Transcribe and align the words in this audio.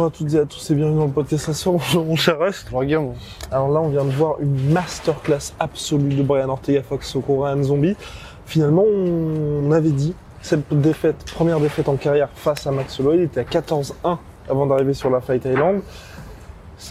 Bonjour 0.00 0.14
à 0.14 0.16
toutes 0.16 0.32
et 0.32 0.38
à 0.38 0.46
tous 0.46 0.70
et 0.70 0.74
bienvenue 0.74 0.96
dans 0.96 1.04
le 1.04 1.10
podcast. 1.10 1.62
Bonjour 1.66 2.04
mon 2.06 2.16
cher. 2.16 2.38
Regarde, 2.72 3.12
Alors 3.50 3.68
là, 3.68 3.80
on 3.82 3.90
vient 3.90 4.06
de 4.06 4.10
voir 4.10 4.40
une 4.40 4.72
masterclass 4.72 5.52
absolue 5.60 6.14
de 6.14 6.22
Brian 6.22 6.48
Ortega 6.48 6.82
Fox 6.82 7.16
au 7.16 7.20
Korean 7.20 7.62
Zombie. 7.62 7.94
Finalement, 8.46 8.82
on 8.82 9.70
avait 9.72 9.90
dit 9.90 10.14
cette 10.40 10.72
défaite, 10.72 11.16
première 11.34 11.60
défaite 11.60 11.86
en 11.90 11.96
carrière 11.96 12.30
face 12.34 12.66
à 12.66 12.70
Max 12.70 12.98
Holloway, 12.98 13.16
il 13.18 13.22
était 13.24 13.40
à 13.40 13.44
14-1 13.44 14.16
avant 14.48 14.64
d'arriver 14.64 14.94
sur 14.94 15.10
la 15.10 15.20
Fight 15.20 15.44
Island. 15.44 15.82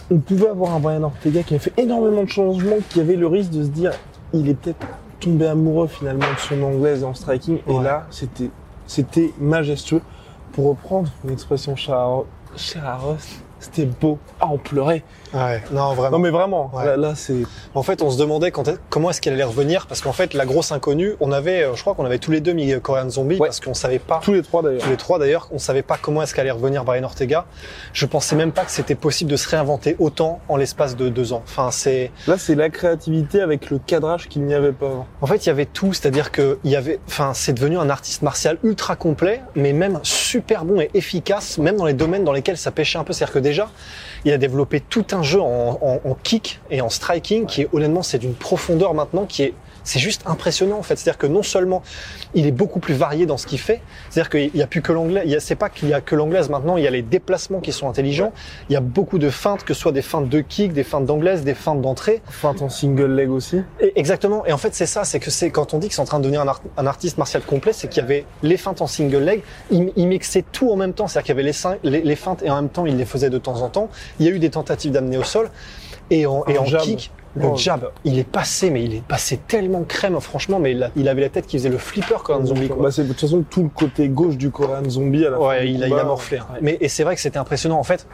On 0.08 0.18
pouvait 0.18 0.46
avoir 0.46 0.76
un 0.76 0.78
Brian 0.78 1.02
Ortega 1.02 1.42
qui 1.42 1.54
avait 1.54 1.64
fait 1.64 1.82
énormément 1.82 2.22
de 2.22 2.30
changements, 2.30 2.78
qui 2.90 3.00
avait 3.00 3.16
le 3.16 3.26
risque 3.26 3.50
de 3.50 3.64
se 3.64 3.70
dire, 3.70 3.90
il 4.32 4.48
est 4.48 4.54
peut-être 4.54 4.86
tombé 5.18 5.48
amoureux 5.48 5.88
finalement 5.88 6.32
de 6.32 6.38
son 6.38 6.62
anglaise 6.62 7.02
en 7.02 7.14
striking. 7.14 7.58
Et 7.66 7.82
là, 7.82 8.06
c'était, 8.10 8.50
c'était 8.86 9.32
majestueux. 9.40 10.00
Pour 10.52 10.68
reprendre 10.68 11.08
une 11.24 11.30
expression 11.30 11.76
chère 11.76 11.96
à- 12.54 12.58
chère 12.58 12.86
à 12.86 12.96
Russ, 12.96 13.42
c'était 13.60 13.84
beau 13.86 14.18
à 14.40 14.46
en 14.46 14.58
pleurer. 14.58 15.04
ouais, 15.34 15.62
non 15.70 15.94
vraiment. 15.94 16.16
Non 16.16 16.18
mais 16.18 16.30
vraiment, 16.30 16.70
Ouais. 16.74 16.84
là, 16.86 16.96
là, 16.96 17.12
c'est 17.14 17.42
En 17.74 17.82
fait, 17.82 18.02
on 18.02 18.10
se 18.10 18.18
demandait 18.18 18.50
quand 18.50 18.68
comment 18.88 19.10
est-ce 19.10 19.20
qu'elle 19.20 19.34
allait 19.34 19.44
revenir 19.44 19.86
parce 19.86 20.00
qu'en 20.00 20.12
fait, 20.12 20.34
la 20.34 20.46
grosse 20.46 20.72
inconnue, 20.72 21.14
on 21.20 21.30
avait, 21.32 21.62
euh, 21.64 21.74
je 21.76 21.80
crois 21.80 21.94
qu'on 21.94 22.04
avait 22.04 22.18
tous 22.18 22.30
les 22.32 22.40
deux 22.40 22.52
mis 22.52 22.72
euh, 22.72 22.80
Korean 22.80 23.08
Zombie 23.10 23.36
Ouais. 23.38 23.48
parce 23.48 23.60
qu'on 23.60 23.74
savait 23.74 23.98
pas. 23.98 24.20
tous 24.22 24.32
les 24.32 24.42
trois 24.42 24.62
d'ailleurs. 24.62 24.82
Tous 24.82 24.90
les 24.90 24.96
trois 24.96 25.18
d'ailleurs, 25.18 25.48
on 25.52 25.58
savait 25.58 25.82
pas 25.82 25.96
comment 26.00 26.22
est-ce 26.22 26.34
qu'allait 26.34 26.50
revenir 26.50 26.84
Brian 26.84 27.04
Ortega. 27.04 27.44
Je 27.92 28.06
pensais 28.06 28.34
même 28.36 28.52
pas 28.52 28.64
que 28.64 28.70
c'était 28.70 28.94
possible 28.94 29.30
de 29.30 29.36
se 29.36 29.48
réinventer 29.48 29.96
autant 29.98 30.40
en 30.48 30.56
l'espace 30.56 30.96
de 30.96 31.08
deux 31.08 31.32
ans. 31.32 31.42
Enfin, 31.44 31.70
c'est, 31.70 32.10
Là, 32.26 32.36
c'est 32.38 32.54
la 32.54 32.70
créativité 32.70 33.40
avec 33.40 33.70
le 33.70 33.78
cadrage 33.78 34.28
qu'il 34.28 34.42
n'y 34.44 34.54
avait 34.54 34.72
pas 34.72 34.86
avant. 34.86 35.06
en 35.20 35.26
fait, 35.26 35.44
il 35.44 35.48
y 35.48 35.50
avait 35.52 35.66
tout, 35.66 35.92
c'est-à-dire 35.92 36.32
que 36.32 36.58
il 36.64 36.70
y 36.70 36.76
avait, 36.76 36.98
enfin, 37.06 37.32
c'est 37.34 37.52
devenu 37.52 37.78
un 37.78 37.90
artiste 37.90 38.22
martial 38.22 38.58
ultra 38.64 38.96
complet, 38.96 39.42
mais 39.54 39.72
même 39.72 40.00
super 40.02 40.64
bon 40.64 40.80
et 40.80 40.90
efficace, 40.94 41.58
même 41.58 41.76
dans 41.76 41.86
les 41.86 41.92
domaines 41.94 42.24
dans 42.24 42.32
lesquels 42.32 42.56
ça 42.56 42.70
pêchait 42.70 42.98
un 42.98 43.04
peu. 43.04 43.12
C'est-à-dire 43.12 43.34
que 43.34 43.38
il 44.24 44.32
a 44.32 44.38
développé 44.38 44.80
tout 44.80 45.06
un 45.12 45.22
jeu 45.22 45.40
en 45.40 46.16
kick 46.22 46.60
et 46.70 46.80
en 46.80 46.88
striking 46.88 47.46
qui 47.46 47.62
est 47.62 47.68
honnêtement, 47.72 48.02
c'est 48.02 48.18
d'une 48.18 48.34
profondeur 48.34 48.94
maintenant 48.94 49.26
qui 49.26 49.42
est 49.44 49.54
c'est 49.90 49.98
juste 49.98 50.22
impressionnant 50.26 50.78
en 50.78 50.82
fait. 50.82 50.96
C'est-à-dire 50.96 51.18
que 51.18 51.26
non 51.26 51.42
seulement 51.42 51.82
il 52.34 52.46
est 52.46 52.52
beaucoup 52.52 52.78
plus 52.80 52.94
varié 52.94 53.26
dans 53.26 53.36
ce 53.36 53.46
qu'il 53.46 53.58
fait, 53.58 53.80
c'est-à-dire 54.08 54.30
qu'il 54.30 54.50
n'y 54.54 54.62
a 54.62 54.66
plus 54.66 54.82
que 54.82 54.92
l'anglais. 54.92 55.22
Il 55.26 55.40
C'est 55.40 55.54
pas 55.56 55.68
qu'il 55.68 55.88
y 55.88 55.94
a 55.94 56.00
que 56.00 56.14
l'anglaise 56.14 56.48
maintenant. 56.48 56.76
Il 56.76 56.84
y 56.84 56.86
a 56.86 56.90
les 56.90 57.02
déplacements 57.02 57.60
qui 57.60 57.72
sont 57.72 57.88
intelligents. 57.88 58.32
Il 58.68 58.72
y 58.72 58.76
a 58.76 58.80
beaucoup 58.80 59.18
de 59.18 59.30
feintes, 59.30 59.64
que 59.64 59.74
ce 59.74 59.80
soit 59.80 59.92
des 59.92 60.02
feintes 60.02 60.28
de 60.28 60.40
kick, 60.40 60.72
des 60.72 60.84
feintes 60.84 61.06
d'anglaise, 61.06 61.42
des 61.44 61.54
feintes 61.54 61.80
d'entrée. 61.80 62.22
Feinte 62.30 62.62
en 62.62 62.68
single 62.68 63.12
leg 63.14 63.30
aussi. 63.30 63.62
Et- 63.80 63.92
Exactement. 63.98 64.46
Et 64.46 64.52
en 64.52 64.58
fait, 64.58 64.74
c'est 64.74 64.86
ça, 64.86 65.04
c'est 65.04 65.18
que 65.20 65.30
c'est 65.30 65.50
quand 65.50 65.74
on 65.74 65.78
dit 65.78 65.88
que 65.88 65.94
c'est 65.94 66.00
en 66.00 66.04
train 66.04 66.18
de 66.18 66.24
devenir 66.24 66.40
un, 66.42 66.48
art- 66.48 66.62
un 66.76 66.86
artiste 66.86 67.18
martial 67.18 67.42
complet, 67.42 67.72
c'est 67.72 67.88
qu'il 67.88 68.00
y 68.02 68.04
avait 68.04 68.24
les 68.42 68.56
feintes 68.56 68.80
en 68.80 68.86
single 68.86 69.22
leg, 69.24 69.42
il, 69.70 69.92
il 69.96 70.06
mixait 70.06 70.44
tout 70.52 70.70
en 70.70 70.76
même 70.76 70.92
temps. 70.92 71.06
C'est-à-dire 71.08 71.26
qu'il 71.26 71.34
y 71.34 71.38
avait 71.38 71.42
les, 71.42 71.52
seins- 71.52 71.76
les, 71.82 72.00
les 72.02 72.16
feintes 72.16 72.42
et 72.42 72.50
en 72.50 72.56
même 72.56 72.70
temps, 72.70 72.86
il 72.86 72.96
les 72.96 73.04
faisait 73.04 73.30
de 73.30 73.38
temps 73.38 73.60
en 73.62 73.68
temps. 73.68 73.88
Il 74.20 74.26
y 74.26 74.28
a 74.28 74.32
eu 74.32 74.38
des 74.38 74.50
tentatives 74.50 74.92
d'amener 74.92 75.16
au 75.18 75.24
sol 75.24 75.50
et 76.10 76.26
en, 76.26 76.44
et 76.46 76.56
kick. 76.82 77.10
Le 77.36 77.46
Oh. 77.46 77.56
jab, 77.56 77.90
il 78.04 78.18
est 78.18 78.24
passé, 78.28 78.70
mais 78.70 78.82
il 78.82 78.94
est 78.94 79.02
passé 79.06 79.38
tellement 79.46 79.82
crème, 79.84 80.18
franchement, 80.20 80.58
mais 80.58 80.72
il, 80.72 80.82
a- 80.82 80.90
il 80.96 81.08
avait 81.08 81.20
la 81.20 81.28
tête 81.28 81.46
qui 81.46 81.58
faisait 81.58 81.68
le 81.68 81.78
flipper 81.78 82.16
un 82.28 82.44
zombie. 82.44 82.68
Quoi. 82.68 82.82
Bah, 82.82 82.90
c'est 82.90 83.04
de 83.04 83.08
toute 83.08 83.20
façon 83.20 83.44
tout 83.48 83.62
le 83.62 83.68
côté 83.68 84.08
gauche 84.08 84.36
du 84.36 84.50
Korean 84.50 84.82
Zombie 84.88 85.24
à 85.24 85.30
la 85.30 85.40
Ouais, 85.40 85.70
il 85.70 85.82
a, 85.84 85.86
il 85.86 85.94
a 85.94 86.02
morflé. 86.04 86.38
hein. 86.38 86.46
Mais 86.60 86.76
et 86.80 86.88
c'est 86.88 87.04
vrai 87.04 87.14
que 87.14 87.20
c'était 87.20 87.38
impressionnant. 87.38 87.78
En 87.78 87.84
fait, 87.84 88.06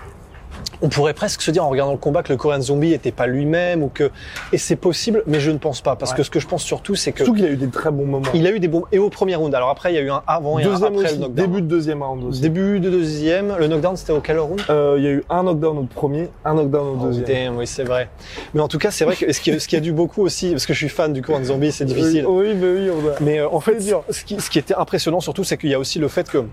on 0.83 0.89
pourrait 0.89 1.15
presque 1.15 1.41
se 1.43 1.50
dire 1.50 1.65
en 1.65 1.71
regardant 1.71 1.93
le 1.93 1.99
combat 1.99 2.22
que 2.22 2.33
le 2.33 2.37
Korean 2.37 2.61
Zombie 2.61 2.93
était 2.93 3.11
pas 3.12 3.27
lui-même 3.27 3.83
ou 3.83 3.89
que 3.89 4.11
et 4.53 4.59
c'est 4.59 4.77
possible, 4.77 5.22
mais 5.27 5.41
je 5.41 5.50
ne 5.50 5.59
pense 5.59 5.81
pas 5.81 5.97
parce 5.97 6.11
Ouais. 6.12 6.19
que 6.19 6.22
ce 6.22 6.31
que 6.31 6.39
je 6.41 6.47
pense 6.47 6.62
surtout, 6.62 6.94
c'est 6.94 7.12
que 7.12 7.19
Surtout 7.25 7.34
qu'il 7.34 7.44
a 7.47 7.50
eu 7.50 7.56
des 7.56 7.69
très 7.69 7.91
bons 7.91 8.05
moments. 8.06 8.28
il 8.34 8.47
a 8.47 8.50
eu 8.50 8.61
des 8.61 8.69
bons 8.69 8.84
et 8.93 8.99
au 8.99 9.09
premier 9.09 9.34
round. 9.37 9.55
Alors 9.55 9.71
après, 9.71 9.93
il 9.93 9.97
y 9.97 9.99
a 9.99 10.03
eu 10.03 10.11
un 10.11 10.22
avant 10.27 10.59
et 10.59 10.65
un 10.65 10.69
Deuxième 10.71 10.93
après 10.94 11.05
aussi, 11.06 11.15
le 11.15 11.21
knockdown. 11.21 11.47
début 11.47 11.62
de 11.62 11.67
deuxième 11.67 12.03
round 12.03 12.25
aussi. 12.25 12.41
Début 12.41 12.81
de 12.81 12.91
deuxième. 12.91 13.56
Le 13.59 13.67
knockdown, 13.69 13.97
c'était 13.97 14.12
au 14.12 14.21
quel 14.21 14.39
round? 14.39 14.61
Euh, 14.69 14.97
il 14.99 15.05
y 15.05 15.09
a 15.09 15.11
eu 15.12 15.25
un 15.31 15.43
knockdown 15.44 15.78
au 15.78 15.83
premier, 15.84 16.28
un 16.44 16.55
knockdown 16.55 16.87
au 16.88 16.99
Oh, 17.00 17.05
deuxième. 17.06 17.25
damn, 17.27 17.56
oui, 17.56 17.67
c'est 17.67 17.84
vrai. 17.84 18.09
Mais 18.53 18.61
en 18.61 18.69
tout 18.69 18.78
cas, 18.78 18.91
c'est 18.91 19.05
vrai 19.06 19.17
que 19.17 19.33
ce 19.33 19.41
qui, 19.41 19.59
ce 19.59 19.67
qui 19.69 19.77
a 19.77 19.81
dû 19.81 19.93
beaucoup 19.93 20.23
aussi, 20.23 20.50
parce 20.50 20.67
que 20.67 20.73
je 20.75 20.78
suis 20.78 20.88
fan 20.88 21.12
du 21.12 21.23
Korean 21.23 21.43
Zombie, 21.44 21.73
c'est 21.73 21.84
difficile. 21.87 22.27
Oui, 22.27 22.49
oui, 22.49 22.55
bah 22.55 22.67
oui, 22.71 22.91
on 22.91 23.09
a... 23.09 23.15
Mais 23.21 23.38
euh, 23.41 23.49
en 23.50 23.61
fait, 23.61 23.81
ce 23.81 24.25
qui, 24.25 24.38
ce 24.41 24.50
qui 24.50 24.59
était 24.59 24.75
impressionnant 24.75 25.21
surtout, 25.21 25.43
c'est 25.44 25.56
qu'il 25.56 25.71
y 25.71 25.75
a 25.75 25.78
aussi 25.78 25.99
le 25.99 26.09
fait 26.09 26.28
que 26.31 26.44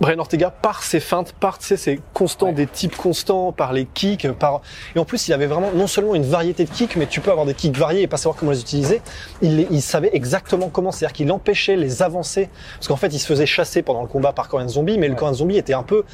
Brian 0.00 0.18
Ortega, 0.18 0.50
par 0.50 0.82
ses 0.82 0.98
feintes, 1.00 1.32
par 1.32 1.58
tu 1.58 1.66
sais, 1.66 1.76
ses 1.76 2.00
constants, 2.14 2.46
Ouais. 2.46 2.52
des 2.54 2.66
types 2.66 2.96
constants, 2.96 3.52
par 3.52 3.72
les 3.74 3.84
kicks, 3.84 4.30
par 4.32 4.62
et 4.96 4.98
en 4.98 5.04
plus 5.04 5.28
il 5.28 5.32
avait 5.34 5.46
vraiment 5.46 5.70
non 5.74 5.86
seulement 5.86 6.14
une 6.14 6.24
variété 6.24 6.64
de 6.64 6.70
kicks, 6.70 6.96
mais 6.96 7.06
tu 7.06 7.20
peux 7.20 7.30
avoir 7.30 7.44
des 7.46 7.54
kicks 7.54 7.76
variés 7.76 8.02
et 8.02 8.06
pas 8.06 8.16
savoir 8.16 8.36
comment 8.36 8.52
les 8.52 8.60
utiliser. 8.60 9.02
Il, 9.42 9.56
les- 9.56 9.68
il 9.70 9.82
savait 9.82 10.10
exactement 10.14 10.68
comment, 10.70 10.90
c'est-à-dire 10.90 11.12
qu'il 11.14 11.30
empêchait 11.30 11.76
les 11.76 12.02
avancées, 12.02 12.48
parce 12.76 12.88
qu'en 12.88 12.96
fait 12.96 13.08
il 13.08 13.18
se 13.18 13.26
faisait 13.26 13.46
chasser 13.46 13.82
pendant 13.82 14.00
le 14.02 14.08
combat 14.08 14.32
par 14.32 14.48
Korean 14.48 14.68
Zombie, 14.68 14.96
mais 14.96 15.08
le. 15.08 15.14
Korean 15.14 15.34
Zombie 15.34 15.58
était 15.58 15.74
un 15.74 15.82
peu, 15.82 16.04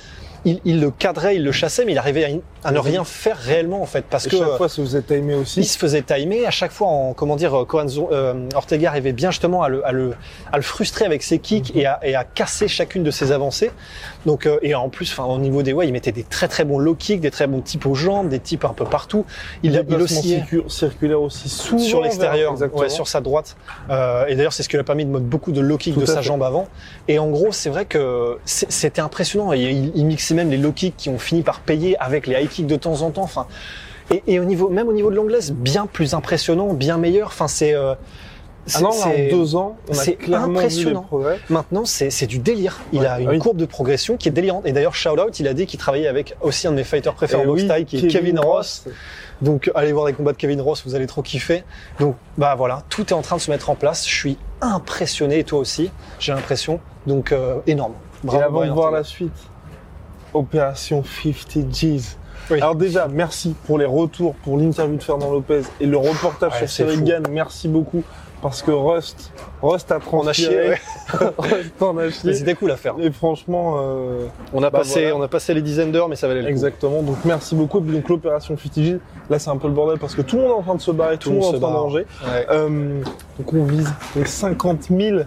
il, 0.47 0.61
il 0.65 0.81
le 0.81 0.91
cadrait, 0.91 1.37
il 1.37 1.45
le 1.45 1.53
chassait, 1.53 1.84
mais 1.84 1.93
il 1.93 1.99
arrivait 1.99 2.25
à, 2.62 2.69
à 2.69 2.73
ne 2.73 2.79
rien 2.79 3.05
faire 3.05 3.37
réellement 3.37 3.83
en 3.83 3.87
fait, 3.87 4.05
parce 4.09 4.27
Et 4.27 4.31
que 4.31 4.39
chaque 4.39 4.57
fois, 4.57 4.69
ça 4.71 4.81
vous 4.81 4.97
a 4.97 5.03
timé 5.03 5.34
il 5.34 5.41
aussi. 5.41 5.62
se 5.65 5.77
faisait 5.77 6.01
timer 6.01 6.47
à 6.47 6.51
chaque 6.51 6.73
fois 6.73 6.89
en 6.89 7.12
comment 7.12 7.37
dire 7.37 7.55
euh, 7.55 7.65
Cohen 7.67 7.87
euh, 8.11 8.49
Ortega 8.55 8.89
arrivait 8.89 9.12
bien 9.12 9.31
justement 9.31 9.62
à 9.62 9.69
le, 9.69 9.87
à 9.87 9.93
le, 9.93 10.15
à 10.53 10.57
le 10.57 10.62
frustrer 10.62 11.05
avec 11.05 11.23
ses 11.23 11.39
kicks 11.39 11.77
et, 11.77 11.84
à, 11.84 12.01
et 12.03 12.15
à 12.15 12.25
casser 12.25 12.67
chacune 12.69 13.03
de 13.05 13.11
ses 13.11 13.31
avancées 13.33 13.71
donc 14.25 14.47
euh, 14.47 14.59
et 14.62 14.75
en 14.75 14.89
plus 14.89 15.12
enfin 15.12 15.25
au 15.25 15.39
niveau 15.39 15.62
des 15.62 15.73
ouais 15.73 15.87
il 15.87 15.93
mettait 15.93 16.12
des 16.12 16.25
très 16.25 16.49
très 16.49 16.65
bons 16.65 16.78
low 16.78 16.95
kicks 16.95 17.21
des 17.21 17.31
très 17.31 17.47
bons 17.47 17.61
types 17.61 17.84
aux 17.87 17.95
jambes 17.95 18.28
des 18.28 18.41
types 18.41 18.65
un 18.65 18.73
peu 18.73 18.84
partout 18.84 19.25
il, 19.63 19.71
il 19.71 19.77
Déplacement 19.77 20.05
oscillait 20.05 20.39
circu- 20.39 20.69
circulaire 20.69 21.21
aussi 21.21 21.49
souvent 21.49 21.78
sur 21.83 22.01
l'extérieur, 22.03 22.55
ouais, 22.75 22.89
sur 22.89 23.09
sa 23.09 23.21
droite. 23.21 23.57
Euh, 23.91 24.27
et 24.27 24.34
d'ailleurs, 24.37 24.53
c'est 24.53 24.63
ce 24.63 24.69
qui 24.69 24.77
lui 24.77 24.81
a 24.81 24.84
permis 24.84 25.05
de 25.05 25.11
mettre 25.11 25.25
beaucoup 25.25 25.53
de 25.53 25.61
low 25.61 25.77
kicks 25.77 25.97
de 25.99 26.05
sa 26.07 26.17
fait. 26.17 26.23
jambe 26.23 26.43
avant. 26.43 26.69
Et 27.09 27.19
en 27.19 27.28
gros, 27.31 27.53
c'est 27.53 27.71
vrai 27.71 27.84
que 27.84 28.39
c'était 28.45 29.01
impressionnant. 29.01 29.53
Et 29.53 29.61
il, 29.61 29.93
il 29.95 30.07
mixait 30.07 30.34
même 30.37 30.51
les 30.51 30.57
low 30.59 30.71
kicks 30.73 30.97
qui 30.97 31.09
ont 31.09 31.19
fini 31.19 31.43
par 31.43 31.60
payer 31.60 31.97
avec 31.99 32.27
les 32.28 32.41
high 32.41 32.49
kicks 32.49 32.66
de 32.69 32.77
temps 32.77 33.03
en 33.03 33.10
temps. 33.10 33.22
Enfin, 33.22 33.47
et, 34.10 34.22
et 34.28 34.39
au 34.39 34.45
niveau, 34.45 34.69
même 34.69 34.87
au 34.89 34.93
niveau 34.93 35.10
de 35.10 35.16
l'anglaise, 35.16 35.53
bien 35.53 35.87
plus 35.87 36.15
impressionnant, 36.15 36.72
bien 36.75 36.97
meilleur. 36.99 37.27
Enfin, 37.28 37.49
c'est 37.49 37.75
euh, 37.75 37.95
Ah 38.75 38.81
non, 38.81 38.89
là, 38.91 38.95
c'est- 39.03 39.33
en 39.33 39.37
deux 39.37 39.57
ans, 39.57 39.77
on 39.89 39.93
a 39.93 39.95
c'est 39.95 40.15
clairement 40.15 40.47
vu 40.47 40.53
les 40.53 40.59
impressionnant. 40.60 41.03
progrès. 41.03 41.39
Maintenant, 41.51 41.84
c'est 41.84 42.27
du 42.27 42.39
délire. 42.39 42.78
Il 42.93 43.01
Ouais, 43.01 43.07
a 43.07 43.21
une 43.21 43.28
oui. 43.31 43.39
courbe 43.39 43.57
de 43.57 43.65
progression 43.66 44.16
qui 44.16 44.28
est 44.28 44.33
délirante. 44.33 44.65
Et 44.66 44.72
d'ailleurs, 44.72 44.95
shout 44.95 45.10
out, 45.21 45.41
il 45.41 45.49
a 45.49 45.55
dit 45.55 45.66
qu'il 45.66 45.78
travaillait 45.81 46.09
avec 46.09 46.37
aussi 46.41 46.66
un 46.69 46.71
de 46.72 46.77
mes 46.77 46.84
fighters 46.84 47.15
préférés 47.15 47.43
Et 47.43 47.47
en 47.47 47.49
boxe 47.49 47.65
oui, 47.69 47.84
qui 47.84 47.99
est 47.99 48.07
Kevin 48.09 48.39
Ross. 48.39 48.83
Ross. 48.84 48.95
Donc 49.43 49.71
allez 49.75 49.93
voir 49.93 50.07
les 50.07 50.15
combats 50.15 50.33
de 50.33 50.39
Kevin 50.39 50.60
Ross, 50.63 50.83
vous 50.87 50.95
allez 50.95 51.07
trop 51.07 51.21
kiffer. 51.21 51.63
Donc 52.01 52.16
bah 52.39 52.55
voilà, 52.57 52.84
tout 52.89 53.03
est 53.09 53.13
en 53.13 53.21
train 53.22 53.37
de 53.37 53.41
se 53.43 53.51
mettre 53.51 53.69
en 53.69 53.75
place. 53.75 54.09
Je 54.09 54.15
suis 54.15 54.39
impressionné 54.63 55.41
et 55.41 55.45
toi 55.45 55.59
aussi, 55.59 55.91
j'ai 56.19 56.33
l'impression. 56.33 56.81
Donc 57.07 57.33
euh, 57.33 57.57
énorme. 57.66 57.93
Et 58.25 58.27
Bravo, 58.28 58.43
avant 58.45 58.66
de 58.66 58.71
voir 58.71 58.91
la 58.91 59.05
suite, 59.05 59.31
opération 60.36 61.03
50 61.04 61.68
G's. 61.71 62.16
Oui. 62.50 62.60
Alors 62.60 62.77
déjà, 62.77 63.09
merci 63.09 63.54
pour 63.66 63.78
les 63.78 63.84
retours, 63.86 64.34
pour 64.36 64.56
l'interview 64.56 64.97
de 64.97 65.03
Fernand 65.03 65.33
Lopez 65.33 65.62
et 65.80 65.86
le 65.86 65.97
reportage 65.97 66.53
Ouais, 66.53 66.66
sur 66.68 66.88
Cyril. 66.88 67.03
Gann. 67.03 67.24
Merci 67.30 67.66
beaucoup 67.66 68.04
parce 68.42 68.62
que 68.62 68.71
Rust, 68.71 69.33
Rust 69.62 69.91
a 69.91 69.98
On 70.12 70.21
a 70.21 70.24
transpiré. 70.33 70.77
Rust 71.38 71.83
en 71.83 71.97
a 71.98 72.10
chié. 72.10 72.34
c'était 72.34 72.54
cool 72.54 72.71
à 72.71 72.77
faire. 72.77 72.94
Et 73.00 73.10
franchement, 73.10 73.77
euh, 73.80 74.27
On 74.53 74.62
a 74.62 74.71
Bah, 74.71 74.78
passé, 74.78 75.00
voilà. 75.03 75.16
on 75.16 75.22
a 75.22 75.28
passé 75.28 75.54
les 75.54 75.62
dizaines 75.62 75.91
d'heures, 75.91 76.09
mais 76.09 76.15
ça 76.16 76.28
valait 76.28 76.41
le 76.41 76.47
coup. 76.47 76.53
exactement. 76.53 77.03
Donc 77.03 77.16
merci 77.24 77.56
beaucoup. 77.56 77.78
Et 77.78 77.83
puis 77.83 77.92
donc 77.97 78.09
l'opération 78.09 78.56
Futigil, 78.56 79.00
là 79.30 79.38
c'est 79.41 79.50
un 79.50 79.56
peu 79.56 79.66
le 79.66 79.74
bordel 79.74 79.98
parce 79.98 80.15
que 80.15 80.22
tout 80.22 80.36
le 80.36 80.42
monde 80.42 80.50
est 80.53 80.54
en 80.54 80.62
train 80.62 80.74
de 80.77 80.80
se 80.80 80.91
barrer, 80.92 81.18
tout, 81.18 81.30
le 81.30 81.36
monde 81.36 81.54
est 81.54 81.56
en 81.56 81.60
train 81.60 81.71
de 81.71 81.74
manger. 81.74 82.06
Ouais. 82.24 82.47
Euh, 82.50 83.03
donc 83.38 83.53
on 83.53 83.65
vise 83.65 83.92
les 84.15 84.24
50 84.24 84.83
000. 84.97 85.18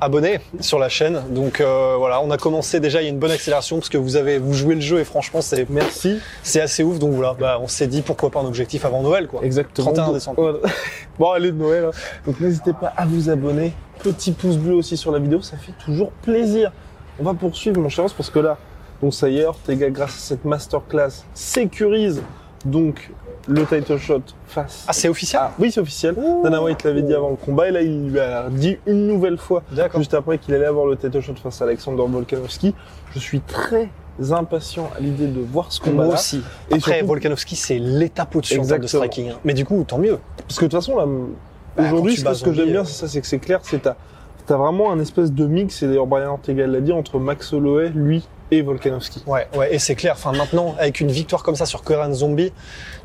Abonnés 0.00 0.40
sur 0.60 0.78
la 0.78 0.88
chaîne. 0.90 1.22
Donc 1.30 1.60
euh, 1.60 1.94
voilà, 1.98 2.20
on 2.20 2.30
a 2.30 2.36
commencé 2.36 2.80
déjà, 2.80 3.00
il 3.00 3.04
y 3.04 3.06
a 3.06 3.10
une 3.10 3.18
bonne 3.18 3.30
accélération 3.30 3.76
parce 3.78 3.88
que 3.88 3.96
vous 3.96 4.16
avez, 4.16 4.38
vous 4.38 4.52
jouez 4.52 4.74
le 4.74 4.80
jeu 4.82 5.00
et 5.00 5.04
franchement 5.04 5.40
c'est, 5.40 5.68
Merci. 5.70 6.18
c'est 6.42 6.60
assez 6.60 6.82
ouf. 6.82 6.98
Donc 6.98 7.12
voilà, 7.12 7.34
bah, 7.38 7.58
on 7.62 7.66
s'est 7.68 7.86
dit 7.86 8.02
pourquoi 8.02 8.30
pas 8.30 8.40
un 8.40 8.44
objectif 8.46 8.84
avant 8.84 9.02
Noël 9.02 9.26
quoi. 9.26 9.40
Exactement. 9.42 9.86
31 9.92 10.04
Donc, 10.06 10.14
décembre. 10.14 10.42
voilà. 10.42 10.58
bon, 11.18 11.30
allez 11.30 11.50
de 11.50 11.56
Noël. 11.56 11.84
hein. 11.86 11.90
Donc 12.26 12.38
n'hésitez 12.40 12.72
pas 12.74 12.92
à 12.96 13.06
vous 13.06 13.30
abonner. 13.30 13.72
Petit 14.00 14.32
pouce 14.32 14.58
bleu 14.58 14.74
aussi 14.74 14.96
sur 14.98 15.10
la 15.12 15.18
vidéo, 15.18 15.40
ça 15.40 15.56
fait 15.56 15.72
toujours 15.84 16.10
plaisir. 16.10 16.70
On 17.18 17.24
va 17.24 17.32
poursuivre 17.32 17.80
mon 17.80 17.88
cher 17.88 18.04
parce 18.14 18.28
que 18.28 18.38
là, 18.38 18.58
donc 19.02 19.14
ça 19.14 19.30
y 19.30 19.38
est, 19.38 19.44
Ortega, 19.46 19.88
grâce 19.88 20.14
à 20.14 20.18
cette 20.18 20.44
masterclass, 20.44 21.24
sécurise 21.32 22.22
donc 22.66 23.10
le 23.48 23.64
title 23.64 23.98
shot 23.98 24.22
face. 24.46 24.84
Ah 24.88 24.92
c'est 24.92 25.08
officiel 25.08 25.40
Ah, 25.44 25.52
oui, 25.58 25.70
c'est 25.70 25.80
officiel. 25.80 26.16
Dana 26.42 26.62
White 26.62 26.82
l'avait 26.84 27.02
dit 27.02 27.14
avant 27.14 27.30
le 27.30 27.36
combat 27.36 27.68
et 27.68 27.70
là 27.70 27.82
il 27.82 28.10
lui 28.10 28.18
a 28.20 28.48
dit 28.50 28.78
une 28.86 29.06
nouvelle 29.06 29.38
fois 29.38 29.62
D'accord. 29.72 30.00
juste 30.00 30.14
après 30.14 30.38
qu'il 30.38 30.54
allait 30.54 30.64
avoir 30.66 30.86
le 30.86 30.96
title 30.96 31.20
shot 31.20 31.34
face 31.42 31.60
à 31.62 31.64
Alexander 31.64 32.02
Volkanovski. 32.08 32.74
Je 33.14 33.18
suis 33.18 33.40
très 33.40 33.88
impatient 34.30 34.90
à 34.96 35.00
l'idée 35.00 35.26
de 35.26 35.40
voir 35.40 35.70
ce 35.72 35.80
Moi 35.82 35.90
combat-là. 35.90 36.14
aussi. 36.14 36.42
Et 36.70 36.74
Après, 36.74 36.92
surtout- 36.92 37.06
Volkanovski, 37.06 37.54
c'est 37.56 37.78
l'étape 37.78 38.34
au-dessus 38.34 38.58
de 38.60 38.86
striking. 38.86 39.30
hein. 39.30 39.34
Mais 39.44 39.54
du 39.54 39.64
coup, 39.64 39.84
tant 39.86 39.98
mieux. 39.98 40.18
Parce 40.48 40.58
que 40.58 40.64
de 40.64 40.70
toute 40.70 40.80
façon, 40.80 40.96
là, 40.96 41.04
Bah, 41.76 41.84
aujourd'hui, 41.84 42.16
ce 42.16 42.44
que- 42.44 42.52
j'aime 42.52 42.70
bien, 42.70 42.84
c'est 42.84 42.94
ça, 42.94 43.08
c'est 43.08 43.20
que 43.20 43.26
c'est 43.26 43.38
clair, 43.38 43.60
c'est 43.62 43.82
t'as, 43.82 43.94
t'as 44.46 44.56
vraiment 44.56 44.90
un 44.90 44.98
espèce 45.00 45.32
de 45.32 45.46
mix, 45.46 45.82
et 45.82 45.86
d'ailleurs 45.86 46.06
Brian 46.06 46.32
Ortega 46.32 46.66
l'a 46.66 46.80
dit, 46.80 46.92
entre 46.92 47.18
Max 47.18 47.52
Holloway, 47.52 47.90
lui, 47.94 48.26
et 48.50 48.62
Volkanovski. 48.62 49.22
Ouais, 49.26 49.48
ouais, 49.54 49.74
et 49.74 49.78
c'est 49.78 49.94
clair. 49.94 50.14
Enfin, 50.14 50.32
maintenant, 50.32 50.74
avec 50.78 51.00
une 51.00 51.10
victoire 51.10 51.42
comme 51.42 51.56
ça 51.56 51.66
sur 51.66 51.82
Korean 51.82 52.12
Zombie, 52.12 52.52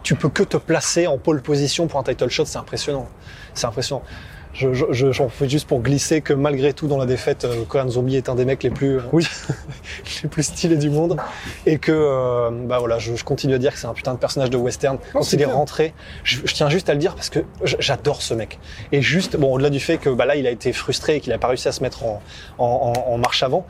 tu 0.03 0.15
peux 0.15 0.29
que 0.29 0.43
te 0.43 0.57
placer 0.57 1.07
en 1.07 1.17
pole 1.17 1.41
position 1.41 1.87
pour 1.87 1.99
un 1.99 2.03
title 2.03 2.29
shot. 2.29 2.45
C'est 2.45 2.59
impressionnant. 2.59 3.07
C'est 3.53 3.67
impressionnant. 3.67 4.03
Je, 4.53 4.73
je, 4.73 4.85
je- 4.91 5.11
j'en 5.13 5.29
fais 5.29 5.47
juste 5.47 5.65
pour 5.67 5.79
glisser 5.81 6.19
que 6.21 6.33
malgré 6.33 6.73
tout, 6.73 6.87
dans 6.87 6.97
la 6.97 7.05
défaite, 7.05 7.45
euh, 7.45 7.63
Korean 7.67 7.87
Zombie 7.89 8.17
est 8.17 8.27
un 8.27 8.35
des 8.35 8.43
mecs 8.43 8.61
les 8.63 8.69
plus, 8.69 8.97
euh, 8.97 9.01
Oui. 9.13 9.25
les 10.23 10.29
plus 10.29 10.43
stylés 10.43 10.75
du 10.75 10.89
monde. 10.89 11.17
Et 11.65 11.77
que, 11.77 11.91
euh, 11.93 12.49
bah 12.51 12.79
voilà, 12.79 12.99
je, 12.99 13.15
je 13.15 13.23
continue 13.23 13.53
à 13.53 13.57
dire 13.57 13.71
que 13.73 13.79
c'est 13.79 13.87
un 13.87 13.93
putain 13.93 14.13
de 14.13 14.19
personnage 14.19 14.49
de 14.49 14.57
western. 14.57 14.97
Quand 15.13 15.31
il 15.33 15.41
est 15.41 15.45
rentré, 15.45 15.93
je, 16.23 16.39
je 16.43 16.53
tiens 16.53 16.69
juste 16.69 16.89
à 16.89 16.93
le 16.93 16.99
dire 16.99 17.15
parce 17.15 17.29
que 17.29 17.39
j'adore 17.63 18.21
ce 18.21 18.33
mec. 18.33 18.59
Et 18.91 19.01
juste, 19.01 19.37
bon, 19.37 19.53
au-delà 19.53 19.69
du 19.69 19.79
fait 19.79 19.97
que, 19.97 20.09
bah 20.09 20.25
là, 20.25 20.35
il 20.35 20.45
a 20.45 20.51
été 20.51 20.73
frustré 20.73 21.15
et 21.15 21.19
qu'il 21.21 21.31
a 21.31 21.37
pas 21.37 21.47
réussi 21.47 21.69
à 21.69 21.71
se 21.71 21.81
mettre 21.81 22.03
en, 22.03 22.21
en, 22.57 22.93
en- 22.95 23.11
en 23.13 23.17
marche 23.17 23.43
avant. 23.43 23.65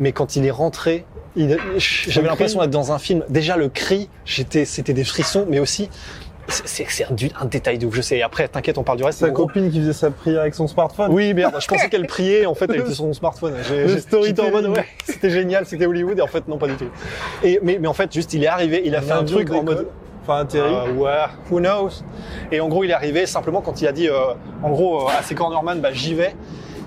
Mais 0.00 0.12
quand 0.12 0.36
il 0.36 0.44
est 0.44 0.50
rentré, 0.50 1.06
il- 1.36 1.58
j'avais 1.78 2.28
l'impression 2.28 2.60
d'être 2.60 2.70
dans 2.70 2.92
un 2.92 2.98
film. 2.98 3.24
Déjà, 3.30 3.56
le 3.56 3.68
cri, 3.70 4.10
j'étais, 4.26 4.64
c'était 4.66 4.92
des 4.92 5.04
frissons, 5.04 5.46
mais 5.48 5.60
aussi, 5.60 5.88
c'est, 6.48 6.86
un, 7.04 7.44
détail 7.44 7.78
de 7.78 7.86
ouf, 7.86 7.94
je 7.94 8.02
sais. 8.02 8.22
Après, 8.22 8.48
t'inquiète, 8.48 8.78
on 8.78 8.82
parle 8.82 8.98
du 8.98 9.04
reste. 9.04 9.18
Sa 9.18 9.30
gros- 9.30 9.46
copine 9.46 9.70
qui 9.70 9.80
faisait 9.80 9.92
sa 9.92 10.10
prière 10.10 10.42
avec 10.42 10.54
son 10.54 10.68
smartphone. 10.68 11.12
oui, 11.12 11.34
merde, 11.34 11.56
je 11.60 11.66
pensais 11.66 11.88
qu'elle 11.88 12.06
priait, 12.06 12.46
en 12.46 12.54
fait, 12.54 12.66
elle 12.68 12.80
était 12.80 12.86
sur 12.94 13.04
son 13.04 13.12
smartphone. 13.12 13.54
J'étais 13.68 14.40
en 14.40 14.50
mode, 14.50 14.66
ouais, 14.66 14.86
c'était 15.04 15.30
génial, 15.30 15.66
c'était 15.66 15.86
Hollywood, 15.86 16.18
et 16.18 16.22
en 16.22 16.26
fait, 16.26 16.46
non, 16.48 16.58
pas 16.58 16.68
du 16.68 16.74
tout. 16.74 16.88
Et, 17.42 17.60
mais, 17.62 17.78
mais 17.80 17.88
en 17.88 17.94
fait, 17.94 18.12
juste, 18.12 18.34
il 18.34 18.44
est 18.44 18.48
arrivé, 18.48 18.82
il 18.84 18.94
a 18.94 19.00
fait 19.00 19.12
un 19.12 19.24
truc 19.24 19.50
en 19.52 19.62
mode, 19.62 19.88
Enfin, 20.28 20.44
euh, 20.56 20.92
ouais, 20.92 21.26
who 21.52 21.60
knows? 21.60 22.02
Et 22.50 22.58
en 22.58 22.68
gros, 22.68 22.82
il 22.82 22.90
est 22.90 22.94
arrivé 22.94 23.26
simplement 23.26 23.60
quand 23.60 23.80
il 23.80 23.86
a 23.86 23.92
dit, 23.92 24.08
euh, 24.08 24.34
en 24.60 24.70
gros, 24.70 25.02
euh, 25.02 25.12
à 25.16 25.22
ses 25.22 25.36
cornermen, 25.36 25.80
bah, 25.80 25.92
j'y 25.92 26.14
vais. 26.14 26.34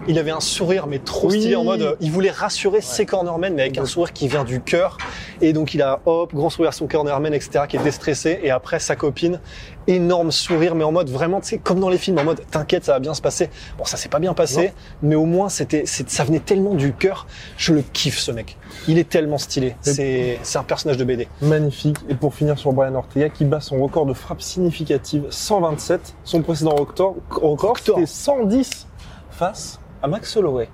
Il 0.09 0.17
avait 0.19 0.31
un 0.31 0.39
sourire, 0.39 0.87
mais 0.87 0.99
trop 0.99 1.29
Oui. 1.29 1.39
stylé, 1.39 1.55
en 1.55 1.63
mode, 1.63 1.81
euh, 1.81 1.95
il 2.01 2.11
voulait 2.11 2.31
rassurer 2.31 2.81
ses 2.81 3.05
cornermen, 3.05 3.53
mais 3.53 3.61
avec 3.61 3.77
un 3.77 3.85
sourire 3.85 4.11
qui 4.11 4.27
vient 4.27 4.43
du 4.43 4.59
cœur. 4.59 4.97
Et 5.39 5.53
donc, 5.53 5.73
il 5.75 5.81
a, 5.83 6.01
hop, 6.05 6.33
grand 6.33 6.49
sourire 6.49 6.69
à 6.69 6.71
son 6.71 6.87
cornerman, 6.87 7.31
etc., 7.33 7.65
qui 7.69 7.77
est 7.77 7.83
déstressé. 7.83 8.39
Et 8.43 8.49
après, 8.49 8.79
sa 8.79 8.95
copine, 8.95 9.39
énorme 9.87 10.31
sourire, 10.31 10.73
mais 10.73 10.83
en 10.83 10.91
mode 10.91 11.09
vraiment, 11.09 11.39
tu 11.41 11.49
sais, 11.49 11.57
comme 11.59 11.79
dans 11.79 11.89
les 11.89 11.97
films, 11.99 12.17
en 12.17 12.23
mode, 12.23 12.41
t'inquiète, 12.49 12.85
ça 12.85 12.93
va 12.93 12.99
bien 12.99 13.13
se 13.13 13.21
passer. 13.21 13.49
Bon, 13.77 13.85
ça 13.85 13.97
s'est 13.97 14.09
pas 14.09 14.17
bien 14.19 14.33
passé, 14.33 14.73
mais 15.03 15.13
au 15.15 15.25
moins, 15.25 15.47
c'était, 15.49 15.83
c'est- 15.85 16.09
ça 16.09 16.23
venait 16.23 16.39
tellement 16.39 16.73
du 16.73 16.91
cœur. 16.93 17.27
Je 17.57 17.73
le 17.73 17.81
kiffe, 17.83 18.17
ce 18.17 18.31
mec. 18.31 18.57
Il 18.87 18.97
est 18.97 19.07
tellement 19.09 19.37
stylé. 19.37 19.75
C'est, 19.81 20.39
c'est 20.41 20.57
un 20.57 20.63
personnage 20.63 20.97
de 20.97 21.03
BD. 21.03 21.27
Magnifique. 21.43 21.97
Et 22.09 22.15
pour 22.15 22.33
finir 22.33 22.57
sur 22.57 22.73
Brian 22.73 22.95
Ortega, 22.95 23.29
qui 23.29 23.45
bat 23.45 23.61
son 23.61 23.79
record 23.81 24.07
de 24.07 24.13
frappe 24.13 24.41
significative, 24.41 25.25
127. 25.29 26.15
Son 26.23 26.41
précédent 26.41 26.75
record, 26.75 27.15
record 27.29 27.51
Record. 27.51 27.77
c'était 27.77 28.05
110 28.07 28.87
face 29.31 29.79
à 30.01 30.07
Max 30.07 30.35
Holloway. 30.37 30.69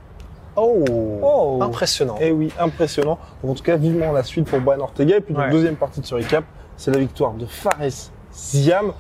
Oh, 0.56 0.84
Oh. 1.22 1.60
impressionnant. 1.62 2.16
Eh 2.22 2.32
oui, 2.32 2.52
impressionnant. 2.60 3.18
Donc, 3.44 3.52
en 3.52 3.56
tout 3.56 3.64
cas, 3.64 3.76
vivement 3.76 4.12
la 4.14 4.24
suite 4.24 4.46
pour 4.50 4.60
Brian 4.62 4.80
Ortega. 4.80 5.18
Et 5.18 5.22
puis, 5.22 5.34
donc, 5.34 5.44
Ouais. 5.46 5.52
deuxième 5.52 5.76
partie 5.76 6.00
de 6.00 6.06
ce 6.06 6.16
recap, 6.16 6.46
c'est 6.78 6.92
la 6.92 6.98
victoire 7.00 7.34
de 7.34 7.46
Fares 7.46 8.12
Ziam. 8.34 8.94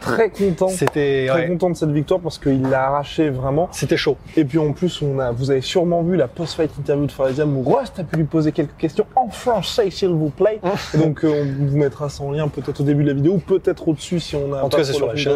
Très 0.00 0.30
content. 0.30 0.66
C'était, 0.68 1.26
Très 1.28 1.42
ouais, 1.42 1.48
content 1.48 1.70
de 1.70 1.76
cette 1.76 1.90
victoire 1.92 2.18
parce 2.18 2.36
qu'il 2.36 2.62
l'a 2.68 2.88
arraché 2.88 3.30
vraiment. 3.30 3.68
c'était 3.70 3.96
chaud. 3.96 4.16
Et 4.36 4.44
puis 4.44 4.58
en 4.58 4.72
plus, 4.72 5.00
on 5.00 5.20
a, 5.20 5.30
vous 5.30 5.52
avez 5.52 5.60
sûrement 5.60 6.02
vu 6.02 6.16
la 6.16 6.26
post-fight 6.26 6.72
interview 6.76 7.06
de 7.06 7.12
Fares 7.12 7.30
Ziam 7.34 7.56
où 7.56 7.62
Rust 7.62 8.00
a 8.00 8.02
pu 8.04 8.16
lui 8.16 8.24
poser 8.24 8.50
quelques 8.50 8.76
questions 8.76 9.06
en 9.14 9.28
français, 9.28 9.90
s'il 9.90 10.08
vous 10.08 10.30
plaît. 10.30 10.58
Donc 10.98 11.24
euh, 11.24 11.44
on 11.44 11.66
vous 11.70 11.76
mettra 11.78 12.08
ça 12.08 12.24
en 12.24 12.32
lien 12.32 12.48
peut-être 12.48 12.80
au 12.80 12.84
début 12.84 13.04
de 13.04 13.10
la 13.10 13.14
vidéo 13.14 13.34
ou 13.34 13.38
peut-être 13.38 13.86
au-dessus 13.86 14.18
si 14.18 14.34
on 14.34 14.52
a 14.52 14.62
En 14.64 14.68
tout 14.68 14.76
cas, 14.76 14.82
c'est 14.84 14.92
sur 14.92 15.06
la 15.06 15.14
chaîne. 15.14 15.32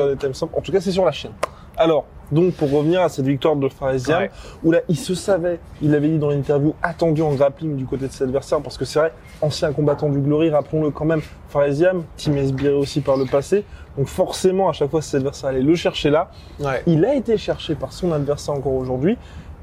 En 0.53 0.61
tout 0.61 0.73
cas, 0.73 0.81
c'est 0.81 0.91
sur 0.91 1.05
la 1.05 1.13
chaîne. 1.13 1.33
Alors, 1.77 2.07
donc 2.33 2.55
pour 2.55 2.71
revenir 2.73 3.03
à 3.03 3.09
cette 3.09 3.27
victoire 3.27 3.57
de 3.57 3.69
Fares 3.69 3.99
Ziam, 3.99 4.23
Ouais. 4.23 4.31
où 4.65 4.73
là, 4.73 4.81
il 4.89 4.97
se 4.97 5.15
savait, 5.15 5.59
il 5.83 5.95
avait 5.95 6.09
dit 6.09 6.19
dans 6.19 6.31
l'interview, 6.31 6.75
attendu 6.83 7.23
en 7.23 7.33
grappling 7.35 7.77
du 7.77 7.85
côté 7.87 8.09
de 8.09 8.13
ses 8.13 8.25
adversaires, 8.25 8.61
parce 8.61 8.77
que 8.79 8.85
c'est 8.85 8.99
vrai, 8.99 9.13
ancien 9.41 9.73
combattant 9.73 10.09
du 10.09 10.19
Glory, 10.19 10.51
rappelons-le 10.51 10.91
quand 10.91 11.05
même, 11.05 11.23
Fares 11.49 11.71
Ziam, 11.71 12.03
Team 12.17 12.37
Esbiré 12.37 12.75
aussi 12.75 13.01
par 13.01 13.17
le 13.17 13.25
passé, 13.27 13.65
donc 13.97 14.09
forcément, 14.09 14.69
à 14.69 14.73
chaque 14.73 14.91
fois, 14.91 15.01
ses 15.03 15.17
adversaires 15.19 15.51
allaient 15.51 15.61
le 15.63 15.75
chercher 15.75 16.11
là. 16.11 16.31
Ouais. 16.61 16.83
Il 16.87 17.05
a 17.05 17.15
été 17.15 17.37
cherché 17.39 17.75
par 17.75 17.93
son 17.93 18.13
adversaire 18.13 18.55
encore 18.55 18.75
aujourd'hui. 18.75 19.17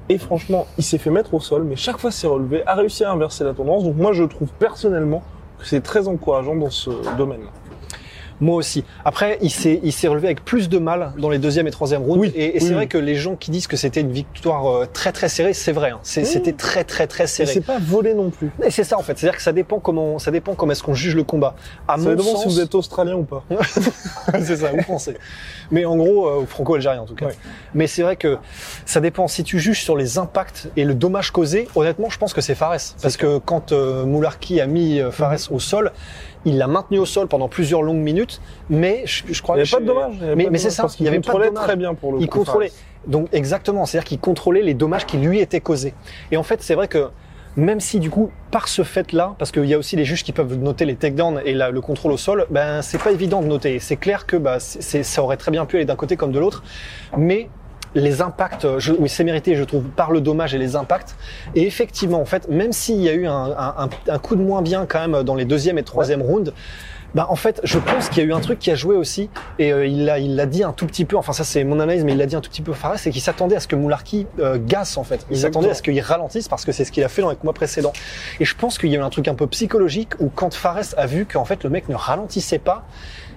Et 0.09 0.17
franchement, 0.17 0.67
il 0.77 0.83
s'est 0.83 0.97
fait 0.97 1.11
mettre 1.11 1.33
au 1.33 1.39
sol, 1.39 1.63
mais 1.63 1.77
chaque 1.77 1.97
fois 1.97 2.11
s'est 2.11 2.27
relevé, 2.27 2.61
a 2.65 2.75
réussi 2.75 3.05
à 3.05 3.11
inverser 3.11 3.45
la 3.45 3.53
tendance. 3.53 3.83
Donc 3.85 3.95
moi, 3.95 4.11
je 4.11 4.23
trouve 4.25 4.49
personnellement 4.59 5.23
que 5.59 5.65
c'est 5.65 5.79
très 5.79 6.09
encourageant 6.09 6.55
dans 6.55 6.69
ce 6.69 6.89
domaine-là. 7.17 7.51
Moi 8.43 8.55
aussi. 8.57 8.83
Après, 9.05 9.37
il 9.41 9.49
s'est, 9.49 9.79
il 9.83 9.91
s'est 9.93 10.07
relevé 10.09 10.27
avec 10.27 10.43
plus 10.43 10.67
de 10.69 10.77
mal 10.77 11.13
dans 11.17 11.29
les 11.29 11.37
deuxième 11.39 11.65
et 11.67 11.71
troisième 11.71 12.01
rounds. 12.01 12.19
Oui, 12.19 12.31
et, 12.35 12.45
et 12.45 12.53
oui, 12.55 12.59
c'est 12.59 12.67
oui. 12.69 12.73
vrai 12.73 12.87
que 12.87 12.97
les 12.97 13.15
gens 13.15 13.35
qui 13.35 13.51
disent 13.51 13.67
que 13.67 13.77
c'était 13.77 14.01
une 14.01 14.11
victoire 14.11 14.67
euh, 14.69 14.85
très 14.91 15.11
très 15.11 15.29
serrée, 15.29 15.53
c'est 15.53 15.71
vrai. 15.71 15.91
hein. 15.91 15.99
C'était 16.03 16.51
très 16.53 16.83
très 16.83 17.07
très 17.07 17.23
Et 17.23 17.27
serré. 17.27 17.53
c'est 17.53 17.61
pas 17.65 17.79
volé 17.79 18.13
non 18.13 18.29
plus. 18.29 18.51
Et 18.65 18.69
c'est 18.69 18.83
ça 18.83 18.97
en 18.97 19.01
fait. 19.03 19.17
C'est-à-dire 19.17 19.37
que 19.37 19.43
ça 19.43 19.53
dépend 19.53 19.79
comment, 19.79 20.19
ça 20.19 20.29
dépend 20.31 20.55
comment 20.55 20.71
est-ce 20.73 20.83
qu'on 20.83 20.93
juge 20.93 21.15
le 21.15 21.23
combat. 21.23 21.55
À 21.87 21.93
Ça 21.97 22.03
mon 22.03 22.09
dépend 22.15 22.23
sens, 22.23 22.41
si 22.41 22.47
vous 22.49 22.59
êtes 22.59 22.75
australien 22.75 23.15
ou 23.15 23.23
pas. 23.23 23.43
c'est 24.41 24.57
ça, 24.57 24.73
ou 24.73 24.81
français. 24.81 25.15
Mais 25.71 25.85
en 25.85 25.95
gros, 25.95 26.27
euh, 26.27 26.45
franco-algérien 26.45 27.01
en 27.01 27.05
tout 27.05 27.15
cas. 27.15 27.27
Ouais. 27.27 27.37
Mais 27.73 27.87
c'est 27.87 28.01
vrai 28.03 28.15
que 28.17 28.37
ça 28.85 28.99
dépend. 28.99 29.27
Si 29.27 29.43
tu 29.43 29.59
juges 29.59 29.81
sur 29.81 29.95
les 29.95 30.17
impacts 30.17 30.67
et 30.75 30.83
le 30.83 30.93
dommage 30.93 31.31
causé, 31.31 31.67
honnêtement, 31.75 32.09
je 32.09 32.17
pense 32.17 32.33
que 32.33 32.41
c'est 32.41 32.55
Fares. 32.55 32.77
Parce 33.01 33.17
que 33.17 33.37
quand 33.37 33.71
euh, 33.71 34.05
Moularki 34.05 34.59
a 34.59 34.67
mis 34.67 34.99
euh, 34.99 35.11
Fares 35.11 35.33
Mhm. 35.49 35.55
au 35.55 35.59
sol, 35.59 35.91
il 36.45 36.57
l'a 36.57 36.67
maintenu 36.67 36.99
au 36.99 37.05
sol 37.05 37.27
pendant 37.27 37.47
plusieurs 37.47 37.81
longues 37.81 37.97
minutes, 38.01 38.41
mais 38.69 39.03
je, 39.05 39.23
je 39.31 39.41
crois 39.41 39.57
Il 39.57 39.63
n'y 39.63 39.69
que 39.69 39.75
avait 39.75 39.85
pas 39.85 39.93
de 39.93 39.99
dommage. 39.99 40.15
il 40.41 40.49
Mais- 40.51 40.57
c'est 40.57 40.69
ça, 40.69 40.87
il 40.99 41.05
y 41.05 41.07
avait 41.07 41.17
pas 41.17 41.21
de 41.21 41.25
contrôlait 41.27 41.47
dommage. 41.47 41.63
très 41.63 41.75
bien 41.75 41.93
pour 41.93 42.13
le 42.13 42.21
il 42.21 42.27
coup, 42.27 42.39
contrôlait. 42.39 42.67
Fares. 42.69 42.77
Donc 43.07 43.27
exactement, 43.33 43.85
c'est-à-dire 43.85 44.07
qu'il 44.07 44.19
contrôlait 44.19 44.61
les 44.61 44.73
dommages 44.73 45.05
qui 45.05 45.17
lui 45.17 45.39
étaient 45.39 45.59
causés. 45.61 45.93
Et 46.31 46.37
en 46.37 46.43
fait, 46.43 46.61
c'est 46.61 46.75
vrai 46.75 46.87
que 46.87 47.09
même 47.55 47.79
si 47.79 47.99
du 47.99 48.09
coup, 48.09 48.31
par 48.49 48.67
ce 48.67 48.83
fait-là, 48.83 49.35
parce 49.37 49.51
qu'il 49.51 49.65
y 49.65 49.73
a 49.73 49.77
aussi 49.77 49.95
les 49.95 50.05
juges 50.05 50.23
qui 50.23 50.31
peuvent 50.31 50.55
noter 50.57 50.85
les 50.85 50.95
takedowns 50.95 51.39
et 51.45 51.53
la- 51.53 51.69
le 51.69 51.81
contrôle 51.81 52.11
au 52.11 52.17
sol, 52.17 52.47
ben 52.49 52.81
c'est 52.81 52.97
pas 53.01 53.11
évident 53.11 53.41
de 53.41 53.47
noter. 53.47 53.77
C'est 53.79 53.97
clair 53.97 54.25
que 54.25 54.37
bah, 54.37 54.59
ça 54.59 55.21
aurait 55.23 55.37
très 55.37 55.51
bien 55.51 55.65
pu 55.65 55.75
aller 55.75 55.85
d'un 55.85 55.95
côté 55.95 56.15
comme 56.17 56.31
de 56.31 56.39
l'autre, 56.39 56.63
mais 57.17 57.49
les 57.95 58.21
impacts, 58.21 58.67
je, 58.79 58.93
oui, 58.93 59.09
c'est 59.09 59.23
mérité, 59.23 59.55
je 59.55 59.63
trouve, 59.63 59.83
par 59.83 60.11
le 60.11 60.21
dommage 60.21 60.53
et 60.55 60.57
les 60.57 60.75
impacts. 60.75 61.15
Et 61.55 61.65
effectivement, 61.67 62.19
en 62.19 62.25
fait, 62.25 62.49
même 62.49 62.71
s'il 62.73 63.01
y 63.01 63.09
a 63.09 63.13
eu 63.13 63.27
un, 63.27 63.51
un- 63.57 63.89
un- 64.07 64.19
coup 64.19 64.35
de 64.35 64.41
moins 64.41 64.61
bien 64.61 64.85
quand 64.87 64.99
même 65.07 65.23
dans 65.23 65.35
les 65.35 65.45
deuxième 65.45 65.77
et 65.77 65.83
troisième 65.83 66.21
rounds, 66.21 66.53
bah 67.13 67.27
en 67.29 67.35
fait, 67.35 67.61
je 67.63 67.77
pense 67.77 68.09
qu'il 68.09 68.23
y 68.23 68.25
a 68.25 68.29
eu 68.29 68.33
un 68.33 68.39
truc 68.39 68.57
qui 68.57 68.71
a 68.71 68.75
joué 68.75 68.95
aussi, 68.95 69.29
et 69.59 69.71
euh, 69.71 69.85
il 69.85 70.05
l'a 70.05 70.17
il 70.17 70.35
l'a 70.35 70.47
dit 70.47 70.63
un 70.63 70.71
tout 70.71 70.87
petit 70.87 71.05
peu. 71.05 71.15
Enfin, 71.15 71.31
ça 71.31 71.43
c'est 71.43 71.63
mon 71.63 71.79
analyse, 71.79 72.03
mais 72.03 72.13
il 72.13 72.17
l'a 72.17 72.25
dit 72.25 72.35
un 72.35 72.41
tout 72.41 72.49
petit 72.49 72.63
peu 72.63 72.73
Fares, 72.73 72.97
c'est 72.97 73.11
qu'il 73.11 73.21
s'attendait 73.21 73.55
à 73.55 73.59
ce 73.59 73.67
que 73.67 73.75
Moularki 73.75 74.25
euh, 74.39 74.57
gasse 74.59 74.97
en 74.97 75.03
fait. 75.03 75.23
Il 75.29 75.37
s'attendait 75.37 75.69
à 75.69 75.75
ce 75.75 75.83
qu'il 75.83 75.99
ralentisse 76.01 76.47
parce 76.47 76.65
que 76.65 76.71
c'est 76.71 76.85
ce 76.85 76.91
qu'il 76.91 77.03
a 77.03 77.09
fait 77.09 77.21
dans 77.21 77.29
les 77.29 77.35
combats 77.35 77.53
précédents. 77.53 77.93
Et 78.39 78.45
je 78.45 78.55
pense 78.55 78.79
qu'il 78.79 78.89
y 78.89 78.95
a 78.95 78.99
eu 78.99 79.03
un 79.03 79.11
truc 79.11 79.27
un 79.27 79.35
peu 79.35 79.45
psychologique 79.45 80.13
où 80.19 80.29
quand 80.33 80.55
Fares 80.55 80.95
a 80.97 81.05
vu 81.05 81.27
qu'en 81.27 81.45
fait 81.45 81.63
le 81.63 81.69
mec 81.69 81.87
ne 81.87 81.93
ralentissait 81.95 82.57
pas, 82.57 82.83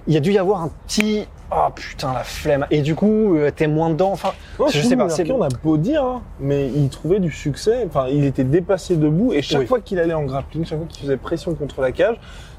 il 0.07 0.13
y 0.15 0.17
a 0.17 0.21
dû 0.21 0.31
y 0.31 0.39
avoir 0.39 0.61
un 0.63 0.71
petit 0.87 1.27
oh 1.51 1.67
putain 1.75 2.13
la 2.13 2.23
flemme. 2.23 2.65
Et 2.71 2.81
du 2.81 2.95
coup, 2.95 3.35
euh, 3.35 3.51
t'es 3.55 3.67
moins 3.67 3.89
dedans. 3.89 4.11
Enfin, 4.11 4.31
Non, 4.59 4.67
je 4.69 4.79
sais 4.81 4.95
pas. 4.95 5.09
C'est- 5.09 5.29
on 5.31 5.41
a 5.41 5.49
beau 5.63 5.77
dire, 5.77 6.03
hein, 6.03 6.21
mais 6.39 6.67
il 6.67 6.89
trouvait 6.89 7.19
du 7.19 7.31
succès. 7.31 7.83
Enfin, 7.87 8.07
il 8.09 8.23
était 8.25 8.43
dépassé 8.43 8.95
debout 8.97 9.33
et 9.33 9.41
chaque 9.41 9.61
Oui. 9.61 9.67
fois 9.67 9.79
qu'il 9.81 9.99
allait 9.99 10.13
en 10.13 10.23
grappling, 10.23 10.65
chaque 10.65 10.77
fois 10.79 10.87
qu'il 10.89 11.01
faisait 11.03 11.17
pression 11.17 11.53
contre 11.55 11.81
la 11.81 11.91
cage, 11.91 12.15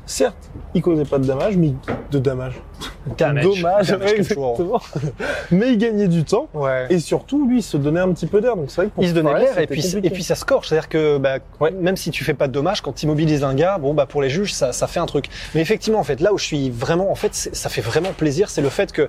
certes, 0.06 0.50
il 0.74 0.80
causait 0.82 1.04
pas 1.04 1.18
de 1.18 1.26
damage, 1.26 1.56
mais 1.56 1.72
de. 2.10 2.18
Damage. 2.18 2.54
Dommage, 3.18 3.88
Damage 3.88 3.88
control. 3.88 4.16
exactement. 4.18 4.80
mais 5.50 5.72
il 5.72 5.78
gagnait 5.78 6.08
du 6.08 6.24
temps. 6.24 6.48
Ouais. 6.54 6.86
Et 6.90 6.98
surtout, 6.98 7.48
lui, 7.48 7.58
il 7.58 7.62
se 7.62 7.76
donnait 7.76 8.00
un 8.00 8.12
petit 8.12 8.26
peu 8.26 8.40
d'air. 8.40 8.56
Donc 8.56 8.66
c'est 8.70 8.76
vrai 8.82 8.86
que 8.86 8.94
pour 8.94 9.02
il 9.04 9.08
se 9.10 9.14
donnait 9.14 9.38
l'air 9.38 9.58
et 9.58 9.66
puis, 9.66 9.80
compliqué. 9.82 10.06
et 10.06 10.10
puis 10.10 10.22
ça 10.22 10.34
score. 10.34 10.64
C'est-à-dire 10.64 10.88
que 10.88 11.18
bah, 11.18 11.38
Ouais. 11.60 11.70
même 11.70 11.96
si 11.96 12.10
tu 12.10 12.24
fais 12.24 12.34
pas 12.34 12.46
de 12.48 12.52
dommages, 12.52 12.80
quand 12.82 12.92
tu 12.92 13.06
immobilises 13.06 13.44
un 13.44 13.54
gars, 13.54 13.78
bon 13.78 13.94
bah 13.94 14.06
pour 14.06 14.20
les 14.22 14.28
juges 14.30 14.52
ça, 14.52 14.72
ça 14.72 14.86
fait 14.86 15.00
un 15.00 15.06
truc. 15.06 15.26
Mais 15.54 15.60
effectivement 15.60 15.98
en 15.98 16.04
fait 16.04 16.20
là 16.20 16.32
où 16.32 16.38
je 16.38 16.44
suis 16.44 16.70
vraiment 16.70 17.10
en 17.10 17.14
fait 17.14 17.34
c'est- 17.34 17.54
ça 17.54 17.68
fait 17.68 17.80
vraiment 17.80 18.12
plaisir, 18.12 18.50
c'est 18.50 18.60
le 18.62 18.68
fait 18.78 18.92
que 18.92 19.08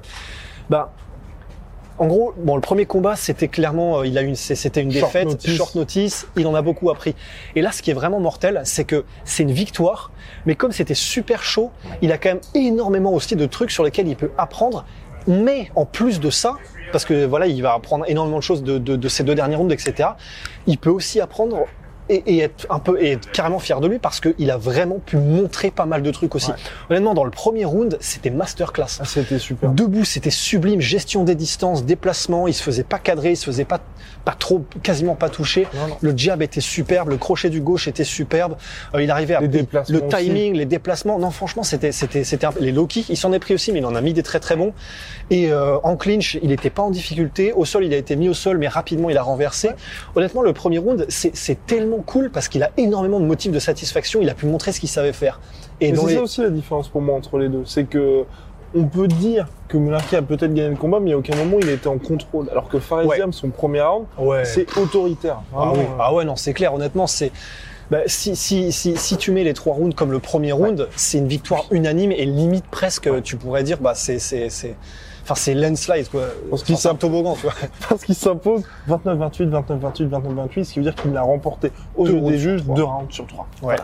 bah 0.69 0.91
en 1.99 2.07
gros 2.07 2.33
bon 2.37 2.55
le 2.55 2.61
premier 2.61 2.85
combat 2.85 3.15
c'était 3.15 3.49
clairement 3.49 3.99
euh, 3.99 4.07
il 4.07 4.17
a 4.17 4.21
une 4.21 4.35
c'était 4.35 4.81
une 4.81 4.91
Short 4.91 5.13
défaite 5.13 5.27
notice. 5.27 5.55
short 5.55 5.75
notice, 5.75 6.27
il 6.37 6.47
en 6.47 6.55
a 6.55 6.61
beaucoup 6.61 6.89
appris. 6.89 7.13
Et 7.55 7.61
là 7.61 7.71
ce 7.71 7.81
qui 7.83 7.91
est 7.91 7.93
vraiment 7.93 8.19
mortel 8.19 8.61
c'est 8.63 8.85
que 8.85 9.05
c'est 9.25 9.43
une 9.43 9.51
victoire, 9.51 10.11
mais 10.45 10.55
comme 10.55 10.71
c'était 10.71 10.95
super 10.95 11.43
chaud, 11.43 11.71
il 12.01 12.11
a 12.11 12.17
quand 12.17 12.29
même 12.29 12.41
énormément 12.55 13.13
aussi 13.13 13.35
de 13.35 13.45
trucs 13.45 13.71
sur 13.71 13.83
lesquels 13.83 14.07
il 14.07 14.15
peut 14.15 14.31
apprendre. 14.37 14.85
Mais 15.27 15.69
en 15.75 15.85
plus 15.85 16.19
de 16.19 16.31
ça, 16.31 16.55
parce 16.91 17.05
que 17.05 17.25
voilà, 17.25 17.45
il 17.45 17.61
va 17.61 17.73
apprendre 17.73 18.05
énormément 18.07 18.37
de 18.37 18.43
choses 18.43 18.63
de, 18.63 18.79
de, 18.79 18.95
de 18.95 19.09
ces 19.09 19.23
deux 19.23 19.35
dernières 19.35 19.59
rounds, 19.59 19.73
etc. 19.73 20.09
Il 20.65 20.77
peut 20.79 20.89
aussi 20.89 21.19
apprendre 21.19 21.65
et, 22.09 22.23
et 22.25 22.39
être 22.39 22.65
un 22.69 22.79
peu 22.79 23.01
et 23.01 23.11
être 23.13 23.31
carrément 23.31 23.59
fier 23.59 23.79
de 23.79 23.87
lui 23.87 23.99
parce 23.99 24.19
qu'il 24.19 24.51
a 24.51 24.57
vraiment 24.57 24.99
pu 24.99 25.17
montrer 25.17 25.71
pas 25.71 25.85
mal 25.85 26.01
de 26.01 26.11
trucs 26.11 26.35
aussi. 26.35 26.51
Ouais. 26.51 26.57
Honnêtement, 26.89 27.13
dans 27.13 27.23
le 27.23 27.31
premier 27.31 27.65
round, 27.65 27.97
c'était 27.99 28.29
masterclass. 28.29 28.99
Ah, 28.99 29.05
c'était 29.05 29.39
super. 29.39 29.71
Debout, 29.71 30.05
c'était 30.05 30.29
sublime, 30.29 30.81
gestion 30.81 31.23
des 31.23 31.35
distances, 31.35 31.85
déplacement, 31.85 32.47
il 32.47 32.53
se 32.53 32.63
faisait 32.63 32.83
pas 32.83 32.99
cadrer, 32.99 33.31
il 33.31 33.35
se 33.37 33.45
faisait 33.45 33.65
pas, 33.65 33.79
pas 34.25 34.33
trop, 34.37 34.65
quasiment 34.83 35.15
pas 35.15 35.29
toucher. 35.29 35.67
Non, 35.73 35.87
non. 35.87 35.97
Le 36.01 36.13
jab 36.17 36.41
était 36.41 36.61
superbe, 36.61 37.09
le 37.09 37.17
crochet 37.17 37.49
du 37.49 37.61
gauche 37.61 37.87
était 37.87 38.03
superbe. 38.03 38.55
Euh, 38.95 39.01
il 39.03 39.11
arrivait 39.11 39.35
à 39.35 39.41
Les 39.41 39.47
le 39.47 40.03
aussi. 40.03 40.17
timing, 40.17 40.53
les 40.55 40.65
déplacements. 40.65 41.19
Non, 41.19 41.31
franchement, 41.31 41.63
c'était, 41.63 41.91
c'était, 41.91 42.23
c'était 42.23 42.45
un- 42.47 42.53
les 42.59 42.71
low 42.71 42.87
kicks. 42.87 43.09
Il 43.09 43.17
s'en 43.17 43.31
est 43.33 43.39
pris 43.39 43.53
aussi, 43.53 43.71
mais 43.71 43.79
il 43.79 43.85
en 43.85 43.95
a 43.95 44.01
mis 44.01 44.13
des 44.13 44.23
très 44.23 44.39
très 44.39 44.55
bons. 44.55 44.73
Et 45.29 45.51
euh, 45.51 45.77
en 45.83 45.95
clinch, 45.95 46.37
il 46.41 46.49
n'était 46.49 46.69
pas 46.69 46.81
en 46.81 46.89
difficulté. 46.91 47.53
Au 47.53 47.65
sol, 47.65 47.85
il 47.85 47.93
a 47.93 47.97
été 47.97 48.15
mis 48.15 48.29
au 48.29 48.33
sol, 48.33 48.57
mais 48.57 48.67
rapidement, 48.67 49.09
il 49.09 49.17
a 49.17 49.21
renversé. 49.23 49.69
Honnêtement, 50.15 50.41
le 50.41 50.53
premier 50.53 50.77
round, 50.79 51.05
c'est, 51.09 51.35
c'est 51.35 51.57
cool 52.01 52.29
parce 52.29 52.47
qu'il 52.47 52.63
a 52.63 52.71
énormément 52.77 53.19
de 53.19 53.25
motifs 53.25 53.51
de 53.51 53.59
satisfaction. 53.59 54.19
Il 54.21 54.29
a 54.29 54.33
pu 54.33 54.45
montrer 54.45 54.71
ce 54.71 54.79
qu'il 54.79 54.89
savait 54.89 55.13
faire. 55.13 55.39
Et 55.81 55.95
c'est 55.95 56.05
les... 56.07 56.15
ça 56.15 56.21
aussi 56.21 56.41
la 56.41 56.49
différence 56.49 56.89
pour 56.89 57.01
moi 57.01 57.15
entre 57.15 57.37
les 57.37 57.49
deux. 57.49 57.63
C'est 57.65 57.85
que 57.85 58.25
on 58.75 58.83
peut 58.85 59.07
dire 59.07 59.47
que 59.67 59.77
Mullarky 59.77 60.15
a 60.15 60.21
peut-être 60.21 60.53
gagné 60.53 60.69
le 60.69 60.75
combat, 60.75 60.99
mais 60.99 61.13
à 61.13 61.17
aucun 61.17 61.35
moment 61.35 61.57
il 61.59 61.69
été 61.69 61.87
en 61.87 61.97
contrôle. 61.97 62.49
Alors 62.51 62.69
que 62.69 62.79
Faresiam, 62.79 63.33
son 63.33 63.49
premier 63.49 63.81
round, 63.81 64.05
ouais. 64.17 64.45
c'est 64.45 64.77
autoritaire. 64.77 65.41
Ah, 65.55 65.71
oui. 65.73 65.79
euh, 65.79 65.97
ah 65.99 66.13
ouais, 66.13 66.25
non, 66.25 66.35
c'est 66.35 66.53
clair. 66.53 66.73
Honnêtement, 66.73 67.07
c'est 67.07 67.31
bah, 67.89 68.01
si, 68.05 68.35
si, 68.35 68.71
si, 68.71 68.95
si 68.97 69.17
tu 69.17 69.31
mets 69.31 69.43
les 69.43 69.53
trois 69.53 69.73
rounds 69.73 69.95
comme 69.95 70.11
le 70.11 70.19
premier 70.19 70.51
round, 70.51 70.87
c'est 70.95 71.17
une 71.17 71.27
victoire 71.27 71.65
unanime 71.71 72.11
et 72.11 72.25
limite 72.25 72.65
presque, 72.69 73.09
tu 73.23 73.35
pourrais 73.35 73.63
dire, 73.63 73.79
bah 73.79 73.93
c'est 73.95 74.19
c'est 74.19 74.49
c'est, 74.49 74.75
enfin 75.29 75.39
c'est 75.39 75.53
landslide 75.53 76.09
quoi. 76.09 76.23
Parce 76.49 76.63
qu'il 76.63 76.75
Enfin, 76.75 76.81
c'est 76.81 76.89
un 76.89 76.95
toboggan, 76.95 77.35
tu 77.35 77.43
vois. 77.43 77.53
Parce 77.89 78.03
qu'il 78.03 78.15
s'impose 78.15 78.63
29-28, 78.87 79.49
29-28, 79.49 80.09
29-28, 80.09 80.63
ce 80.63 80.73
qui 80.73 80.79
veut 80.79 80.83
dire 80.83 80.95
qu'il 80.95 81.11
l'a 81.11 81.21
remporté 81.21 81.71
aux 81.95 82.07
Deux 82.07 82.19
des 82.21 82.37
juges 82.37 82.63
deux 82.63 82.83
rounds 82.83 83.11
sur 83.13 83.27
trois. 83.27 83.47
Ouais. 83.61 83.75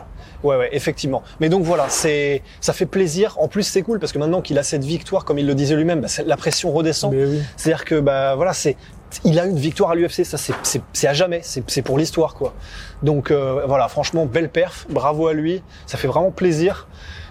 Ouais, 0.44 0.58
ouais, 0.58 0.70
effectivement. 0.74 1.24
Mais 1.40 1.50
donc 1.50 1.64
voilà, 1.64 1.88
c'est, 1.90 2.44
ça 2.62 2.74
fait 2.74 2.86
plaisir. 2.86 3.36
En 3.40 3.48
plus, 3.48 3.64
c'est 3.64 3.82
cool 3.82 4.00
parce 4.00 4.12
que 4.12 4.20
maintenant 4.20 4.42
qu'il 4.42 4.58
a 4.60 4.64
cette 4.64 4.84
victoire, 4.84 5.26
comme 5.26 5.40
il 5.40 5.48
le 5.48 5.56
disait 5.56 5.76
lui-même, 5.76 6.02
bah, 6.02 6.08
la 6.26 6.38
pression 6.38 6.72
redescend. 6.72 7.14
Oui. 7.14 7.42
C'est-à-dire 7.58 7.86
que 7.86 8.00
bah 8.00 8.36
voilà, 8.36 8.54
c'est 8.54 8.78
il 9.24 9.40
a 9.40 9.46
une 9.46 9.58
victoire 9.58 9.92
à 9.92 9.96
l'UFC, 9.96 10.26
ça 10.26 10.38
c'est 10.38 10.54
c'est 10.64 10.82
c'est 10.92 11.08
à 11.08 11.14
jamais, 11.14 11.40
c'est 11.42 11.64
c'est 11.70 11.82
pour 11.82 11.98
l'histoire 11.98 12.34
quoi. 12.34 12.54
Donc 13.02 13.32
euh, 13.32 13.64
voilà, 13.68 13.88
franchement 13.88 14.26
belle 14.26 14.50
perf, 14.50 14.88
bravo 14.90 15.28
à 15.28 15.34
lui, 15.34 15.64
ça 15.86 15.98
fait 15.98 16.08
vraiment 16.08 16.32
plaisir. 16.32 16.88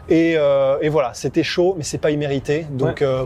Et, 0.09 0.35
euh, 0.37 0.77
et 0.83 0.89
voilà, 0.89 1.15
c'était 1.15 1.43
chaud, 1.43 1.75
mais 1.79 1.85
c'est 1.85 1.99
pas 1.99 2.11
immérité. 2.11 2.67
Donc 2.71 3.01
euh, 3.01 3.25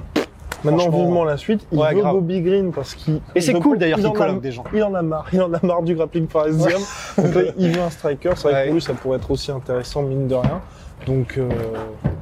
Maintenant, 0.65 0.89
vivement 0.91 1.25
la 1.25 1.37
suite. 1.37 1.67
Il 1.73 1.79
ouais, 1.79 1.95
veut 1.95 2.01
grave. 2.01 2.15
Bobby 2.15 2.41
Green 2.41 2.73
parce 2.73 2.95
qu'il. 2.95 3.21
et 3.35 3.41
c'est 3.41 3.55
cool 3.55 3.79
d'ailleurs 3.79 3.99
il 3.99 4.05
qu'il 4.05 4.13
colloque 4.13 4.41
des 4.41 4.53
gens. 4.53 4.65
Il 4.75 4.83
en 4.83 4.95
a 4.95 5.03
marre. 5.03 5.27
Il 5.33 5.41
en 5.43 5.53
a 5.53 5.61
marre 5.65 5.83
du 5.83 5.95
grappling. 5.95 6.27
Donc 6.27 7.35
là, 7.35 7.43
il 7.59 7.71
veut 7.71 7.83
un 7.83 7.91
striker. 7.91 8.33
C'est 8.37 8.49
vrai 8.49 8.55
Ouais. 8.55 8.61
que 8.63 8.67
pour 8.67 8.75
lui, 8.75 8.83
ça 8.83 8.93
pourrait 8.95 9.19
être 9.19 9.31
aussi 9.31 9.51
intéressant, 9.51 10.03
mine 10.03 10.27
de 10.29 10.35
rien. 10.35 10.61
Donc, 11.07 11.39
euh, 11.39 11.49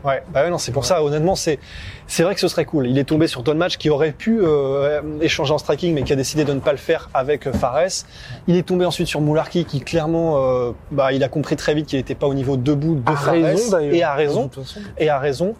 Ouais, 0.04 0.22
bah 0.32 0.44
ouais, 0.44 0.50
non, 0.50 0.58
c'est 0.58 0.70
pour 0.70 0.84
ça. 0.84 1.02
Honnêtement, 1.02 1.34
c'est 1.34 1.58
c'est 2.06 2.22
vrai 2.22 2.34
que 2.34 2.40
ce 2.40 2.46
serait 2.46 2.64
cool. 2.64 2.86
Il 2.86 2.96
est 2.98 3.04
tombé 3.04 3.26
sur 3.26 3.42
Don 3.42 3.56
Match 3.56 3.76
qui 3.76 3.90
aurait 3.90 4.12
pu 4.12 4.38
euh, 4.40 5.00
échanger 5.20 5.52
en 5.52 5.58
striking, 5.58 5.94
mais 5.94 6.02
qui 6.02 6.12
a 6.12 6.16
décidé 6.16 6.44
de 6.44 6.52
ne 6.52 6.60
pas 6.60 6.70
le 6.70 6.78
faire 6.78 7.08
avec 7.12 7.48
euh, 7.48 7.52
Fares. 7.52 8.04
Il 8.46 8.54
est 8.56 8.62
tombé 8.62 8.84
ensuite 8.84 9.08
sur 9.08 9.20
Moularki, 9.20 9.64
qui 9.64 9.80
clairement, 9.80 10.36
euh, 10.36 10.70
bah, 10.92 11.12
il 11.12 11.24
a 11.24 11.28
compris 11.28 11.56
très 11.56 11.74
vite 11.74 11.86
qu'il 11.86 11.98
n'était 11.98 12.14
pas 12.14 12.28
au 12.28 12.34
niveau 12.34 12.56
debout 12.56 12.94
de 12.94 13.10
à 13.10 13.16
Fares, 13.16 13.32
raison 13.32 13.78
et 13.80 14.02
à 14.04 14.14
raison. 14.14 14.50
Et 14.98 15.08
a 15.08 15.18
raison. 15.18 15.54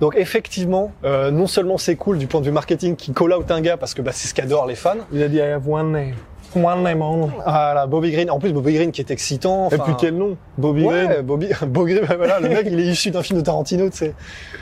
Donc 0.00 0.16
effectivement, 0.16 0.92
euh, 1.04 1.30
non 1.30 1.46
seulement 1.46 1.78
c'est 1.78 1.96
cool 1.96 2.18
du 2.18 2.26
point 2.26 2.40
de 2.40 2.46
vue 2.46 2.52
marketing 2.52 2.96
qui 2.96 3.12
call 3.12 3.32
out 3.32 3.50
un 3.50 3.60
gars 3.60 3.76
parce 3.76 3.94
que 3.94 4.02
bah, 4.02 4.10
c'est 4.12 4.28
ce 4.28 4.34
qu'adorent 4.34 4.66
les 4.66 4.74
fans. 4.74 4.96
Il 5.12 5.22
a 5.22 5.28
dit 5.28 5.36
I 5.36 5.42
have 5.42 5.68
one 5.68 5.92
name. 5.92 6.14
One 6.56 6.82
name 6.84 7.02
only. 7.02 7.32
Ah 7.44 7.72
là, 7.74 7.86
Bobby 7.86 8.12
Green. 8.12 8.30
En 8.30 8.38
plus, 8.38 8.52
Bobby 8.52 8.74
Green 8.74 8.92
qui 8.92 9.00
est 9.00 9.10
excitant. 9.10 9.68
Et 9.70 9.78
puis 9.78 9.92
quel 9.98 10.14
nom? 10.16 10.36
Bobby 10.56 10.84
Ouais, 10.84 11.06
Green. 11.06 11.22
Bobby, 11.22 11.48
Bobby 11.66 11.94
Green, 11.94 12.04
voilà, 12.16 12.38
le 12.38 12.48
mec, 12.50 12.66
il 12.70 12.78
est 12.78 12.84
issu 12.86 13.10
d'un 13.10 13.22
film 13.22 13.40
de 13.40 13.44
Tarantino, 13.44 13.90
tu 13.90 13.96
sais. 13.96 14.14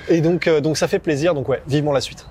Et 0.08 0.20
donc, 0.20 0.46
euh, 0.46 0.60
donc 0.60 0.76
ça 0.78 0.88
fait 0.88 0.98
plaisir. 0.98 1.34
Donc 1.34 1.48
ouais, 1.48 1.60
vivement 1.66 1.92
la 1.92 2.00
suite. 2.00 2.26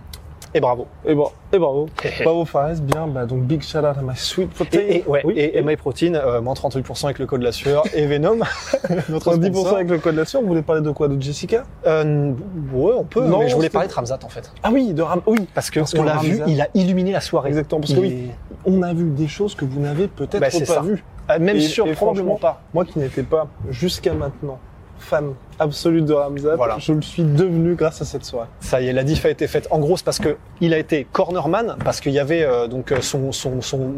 Et 0.54 0.60
bravo. 0.60 0.86
Et, 1.06 1.16
bon, 1.16 1.30
et 1.54 1.58
bravo. 1.58 1.88
Bravo 2.24 2.44
Fares, 2.46 2.76
bien. 2.82 3.08
Bah, 3.08 3.26
donc, 3.26 3.44
big 3.44 3.62
shout 3.62 3.78
out 3.80 3.98
à 3.98 4.02
my 4.02 4.16
sweet 4.16 4.50
protein. 4.50 4.80
Et, 4.80 4.98
et, 4.98 5.04
ouais, 5.08 5.22
oui, 5.24 5.34
et, 5.38 5.62
MI 5.62 5.78
Protein, 5.78 6.14
euh, 6.16 6.42
moins 6.42 6.54
38% 6.54 7.06
avec 7.06 7.20
le 7.20 7.26
code 7.26 7.40
de 7.40 7.46
la 7.46 7.54
sueur. 7.54 7.84
Et 7.94 8.06
Venom, 8.06 8.36
notre 9.10 9.38
10% 9.38 9.46
sponsor. 9.54 9.76
avec 9.76 9.90
le 9.90 9.98
code 10.00 10.16
de 10.16 10.20
la 10.20 10.26
sueur. 10.26 10.42
Vous 10.42 10.50
voulez 10.50 10.62
parler 10.62 10.82
de 10.82 10.92
quoi 10.92 11.08
De 11.08 11.22
Jessica? 11.22 11.64
Euh, 11.88 12.34
ouais, 12.74 12.94
on 12.98 13.04
peut. 13.06 13.26
Non, 13.26 13.40
mais 13.40 13.48
je 13.50 13.56
voulais 13.56 13.70
parler 13.70 13.88
de 13.88 13.94
Ramzat 13.94 14.20
en 14.24 14.30
fait. 14.30 14.52
Ah 14.64 14.70
oui, 14.74 14.94
de 14.94 15.02
Ram. 15.02 15.22
Oui, 15.26 15.48
Parce 15.54 15.70
que 15.70 15.80
Parce 15.80 15.94
on 15.94 16.04
l'a 16.04 16.18
vu, 16.18 16.42
il 16.48 16.60
a 16.62 16.68
illuminé 16.74 17.12
la 17.14 17.22
soirée. 17.22 17.50
exactement. 17.50 17.80
Parce 17.82 17.94
que 17.94 18.00
oui, 18.00 18.30
on 18.66 18.82
a 18.82 18.94
vu 18.94 19.06
des 19.10 19.28
choses 19.28 19.56
que 19.56 19.64
vous 19.64 19.80
n'avez 19.80 20.08
peut-être 20.08 20.40
Bah, 20.42 20.48
pas 20.68 20.82
vues. 20.82 21.04
euh, 21.30 21.40
Même 21.40 21.56
Et- 21.58 21.64
et 21.66 21.94
pas. 22.42 22.62
Moi 22.74 22.86
qui 22.86 23.00
n'étais 23.00 23.24
pas 23.24 23.48
jusqu'à 23.70 24.14
maintenant 24.14 24.60
fan 25.02 25.34
absolu 25.60 26.02
de 26.02 26.14
Ramzat, 26.14 26.56
Voilà. 26.56 26.78
je 26.80 26.94
le 26.94 27.02
suis 27.02 27.22
devenu 27.24 27.76
grâce 27.76 28.02
à 28.02 28.06
cette 28.06 28.26
soirée. 28.26 28.48
Ça 28.62 28.82
y 28.82 28.88
est, 28.88 28.94
la 28.94 29.04
diff 29.04 29.26
a 29.26 29.30
été 29.30 29.46
faite. 29.48 29.68
En 29.70 29.78
gros, 29.80 29.96
c'est 29.98 30.06
parce 30.06 30.18
que 30.20 30.38
il 30.60 30.74
a 30.74 30.78
été 30.80 31.06
cornerman, 31.12 31.76
parce 31.84 32.00
qu'il 32.00 32.14
y 32.14 32.20
avait 32.20 32.42
euh, 32.44 32.68
donc 32.68 32.92
euh, 32.92 33.02
son, 33.02 33.32
son, 33.32 33.62
son 33.62 33.92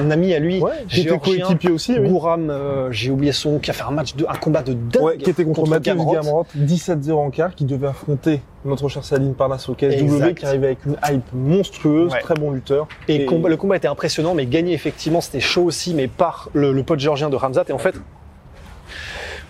un 0.00 0.10
ami 0.10 0.34
à 0.34 0.38
lui, 0.40 0.60
Ouais, 0.60 0.72
qui 0.88 1.02
était 1.02 1.18
coéquipier 1.18 1.70
aussi, 1.70 1.96
oui. 1.98 2.08
Gouram, 2.08 2.50
euh, 2.50 2.88
j'ai 2.90 3.10
oublié 3.10 3.30
son, 3.32 3.52
nom, 3.52 3.58
qui 3.58 3.70
a 3.70 3.74
fait 3.74 3.84
un 3.84 3.90
match 3.92 4.16
de, 4.16 4.24
un 4.28 4.34
combat 4.34 4.62
de 4.62 4.72
dingue 4.72 5.02
Ouais, 5.02 5.16
qui 5.18 5.30
était 5.30 5.44
contre, 5.44 5.66
Mathieu 5.68 5.94
Gamrot. 5.94 6.14
Gamrot, 6.14 6.46
17-0 6.56 7.12
en 7.12 7.30
quart, 7.30 7.54
qui 7.54 7.64
devait 7.64 7.86
affronter 7.88 8.40
notre 8.64 8.88
cher 8.88 9.04
Saline 9.04 9.34
Parnasse 9.34 9.68
au 9.68 9.74
KSW, 9.74 10.34
qui 10.34 10.46
arrivait 10.46 10.66
avec 10.68 10.84
une 10.84 10.96
hype 11.08 11.32
monstrueuse, 11.32 12.12
Ouais. 12.12 12.20
très 12.20 12.34
bon 12.34 12.50
lutteur. 12.50 12.88
Et, 13.06 13.24
combat- 13.24 13.48
le 13.48 13.56
combat 13.56 13.76
était 13.76 13.88
impressionnant, 13.88 14.34
mais 14.34 14.46
gagné 14.46 14.72
effectivement, 14.72 15.20
c'était 15.20 15.40
chaud 15.40 15.62
aussi, 15.64 15.94
mais 15.94 16.08
par 16.08 16.48
le, 16.54 16.72
le 16.72 16.82
pote 16.82 16.98
géorgien 16.98 17.30
de 17.30 17.36
Ramzat. 17.36 17.64
Et 17.68 17.72
en 17.72 17.78
fait, 17.78 17.94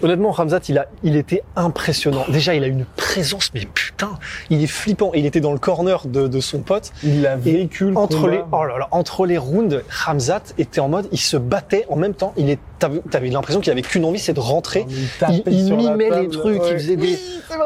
honnêtement, 0.02 0.30
Ramzat, 0.30 0.60
il 0.68 0.78
a, 0.78 0.86
il 1.02 1.16
était 1.16 1.42
impressionnant. 1.56 2.24
Déjà, 2.28 2.54
il 2.54 2.64
a 2.64 2.66
une 2.66 2.84
présence, 2.96 3.50
mais 3.54 3.66
putain, 3.72 4.18
il 4.50 4.62
est 4.62 4.66
flippant. 4.68 5.10
Il 5.14 5.26
était 5.26 5.40
dans 5.40 5.52
le 5.52 5.58
corner 5.58 6.06
de, 6.06 6.26
de 6.26 6.40
son 6.40 6.60
pote. 6.60 6.92
il 7.02 7.26
a 7.26 7.36
vécu 7.36 7.90
le 7.90 7.96
Entre 7.96 8.16
combat. 8.22 8.30
les, 8.30 8.40
oh 8.52 8.64
là 8.64 8.78
là, 8.78 8.88
entre 8.90 9.26
les 9.26 9.38
rounds, 9.38 9.82
Ramzat 9.88 10.42
était 10.58 10.80
en 10.80 10.88
mode, 10.88 11.08
il 11.12 11.18
se 11.18 11.36
battait 11.36 11.86
en 11.88 11.96
même 11.96 12.14
temps. 12.14 12.32
Il 12.36 12.50
est, 12.50 12.58
t'avais, 12.78 13.28
l'impression 13.28 13.60
qu'il 13.60 13.72
avait 13.72 13.82
qu'une 13.82 14.04
envie, 14.04 14.18
c'est 14.18 14.32
de 14.32 14.40
rentrer. 14.40 14.86
Il, 14.88 15.42
Il, 15.46 15.52
il 15.52 15.68
la 15.70 15.76
mimait 15.76 16.10
les 16.22 16.28
trucs, 16.28 16.60
ouais. 16.62 16.68
il 16.70 16.74
faisait 16.78 16.96
des, 16.96 17.18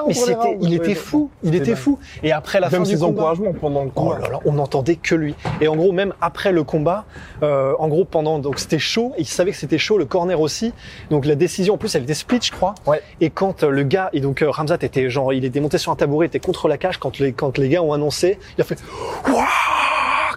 mais 0.07 0.15
c'était, 0.15 0.57
il 0.61 0.75
était 0.75 0.95
fou, 0.95 1.31
il 1.43 1.55
était 1.55 1.77
fou. 1.77 1.99
Et 2.23 2.33
après 2.33 2.61
la 2.61 2.71
fin 2.71 2.79
Même 2.79 2.87
du 2.87 2.93
ses 2.93 2.99
combat, 2.99 3.23
encouragements 3.23 3.53
pendant 3.61 3.83
le 3.85 3.91
Oh 3.95 4.01
combat. 4.01 4.19
là 4.19 4.29
là, 4.31 4.41
on 4.45 4.53
n'entendait 4.53 4.97
que 4.97 5.15
lui. 5.15 5.35
Et 5.61 5.69
en 5.69 5.77
gros, 5.77 5.93
même 5.93 6.15
après 6.21 6.53
le 6.53 6.65
combat, 6.65 7.05
euh, 7.43 7.75
en 7.79 7.89
gros, 7.89 8.05
pendant, 8.05 8.39
donc 8.39 8.59
c'était 8.59 8.79
chaud, 8.79 9.13
et 9.17 9.23
il 9.23 9.27
savait 9.27 9.51
que 9.53 9.57
c'était 9.57 9.79
chaud, 9.79 9.99
le 9.99 10.05
corner 10.05 10.41
aussi. 10.41 10.73
Donc 11.11 11.27
la 11.27 11.35
décision, 11.35 11.75
en 11.75 11.79
plus, 11.79 11.95
elle 11.95 12.03
était 12.05 12.15
split, 12.15 12.41
je 12.43 12.51
crois. 12.53 12.75
Ouais. 12.87 13.03
Et 13.21 13.31
quand 13.31 13.63
euh, 13.63 13.71
le 13.71 13.83
gars, 13.83 14.11
et 14.13 14.21
donc 14.21 14.43
euh, 14.43 14.51
Ramzat 14.51 14.79
était 14.83 15.11
genre, 15.11 15.33
il 15.33 15.45
était 15.45 15.61
monté 15.61 15.79
sur 15.79 15.93
un 15.93 15.97
tabouret, 15.97 16.27
il 16.27 16.29
était 16.29 16.41
contre 16.41 16.69
la 16.69 16.79
cage, 16.79 16.99
quand 16.99 17.19
les, 17.19 17.33
quand 17.33 17.59
les 17.59 17.69
gars 17.69 17.83
ont 17.83 17.93
annoncé, 17.93 18.39
il 18.57 18.61
a 18.61 18.65
fait, 18.65 18.79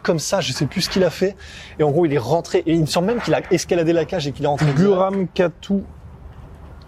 comme 0.06 0.20
ça, 0.20 0.40
je 0.42 0.52
sais 0.54 0.66
plus 0.68 0.82
ce 0.82 0.90
qu'il 0.90 1.04
a 1.04 1.10
fait. 1.10 1.36
Et 1.80 1.84
en 1.84 1.92
gros, 1.92 2.06
il 2.06 2.14
est 2.14 2.18
rentré, 2.20 2.60
et 2.66 2.74
il 2.74 2.82
me 2.82 2.86
semble 2.86 3.08
même 3.08 3.20
qu'il 3.22 3.34
a 3.34 3.42
escaladé 3.52 3.92
la 3.94 4.06
cage 4.06 4.28
et 4.28 4.32
qu'il 4.32 4.46
est 4.46 4.48
rentré. 4.48 4.68
Guram 4.76 5.28
Katu 5.34 5.82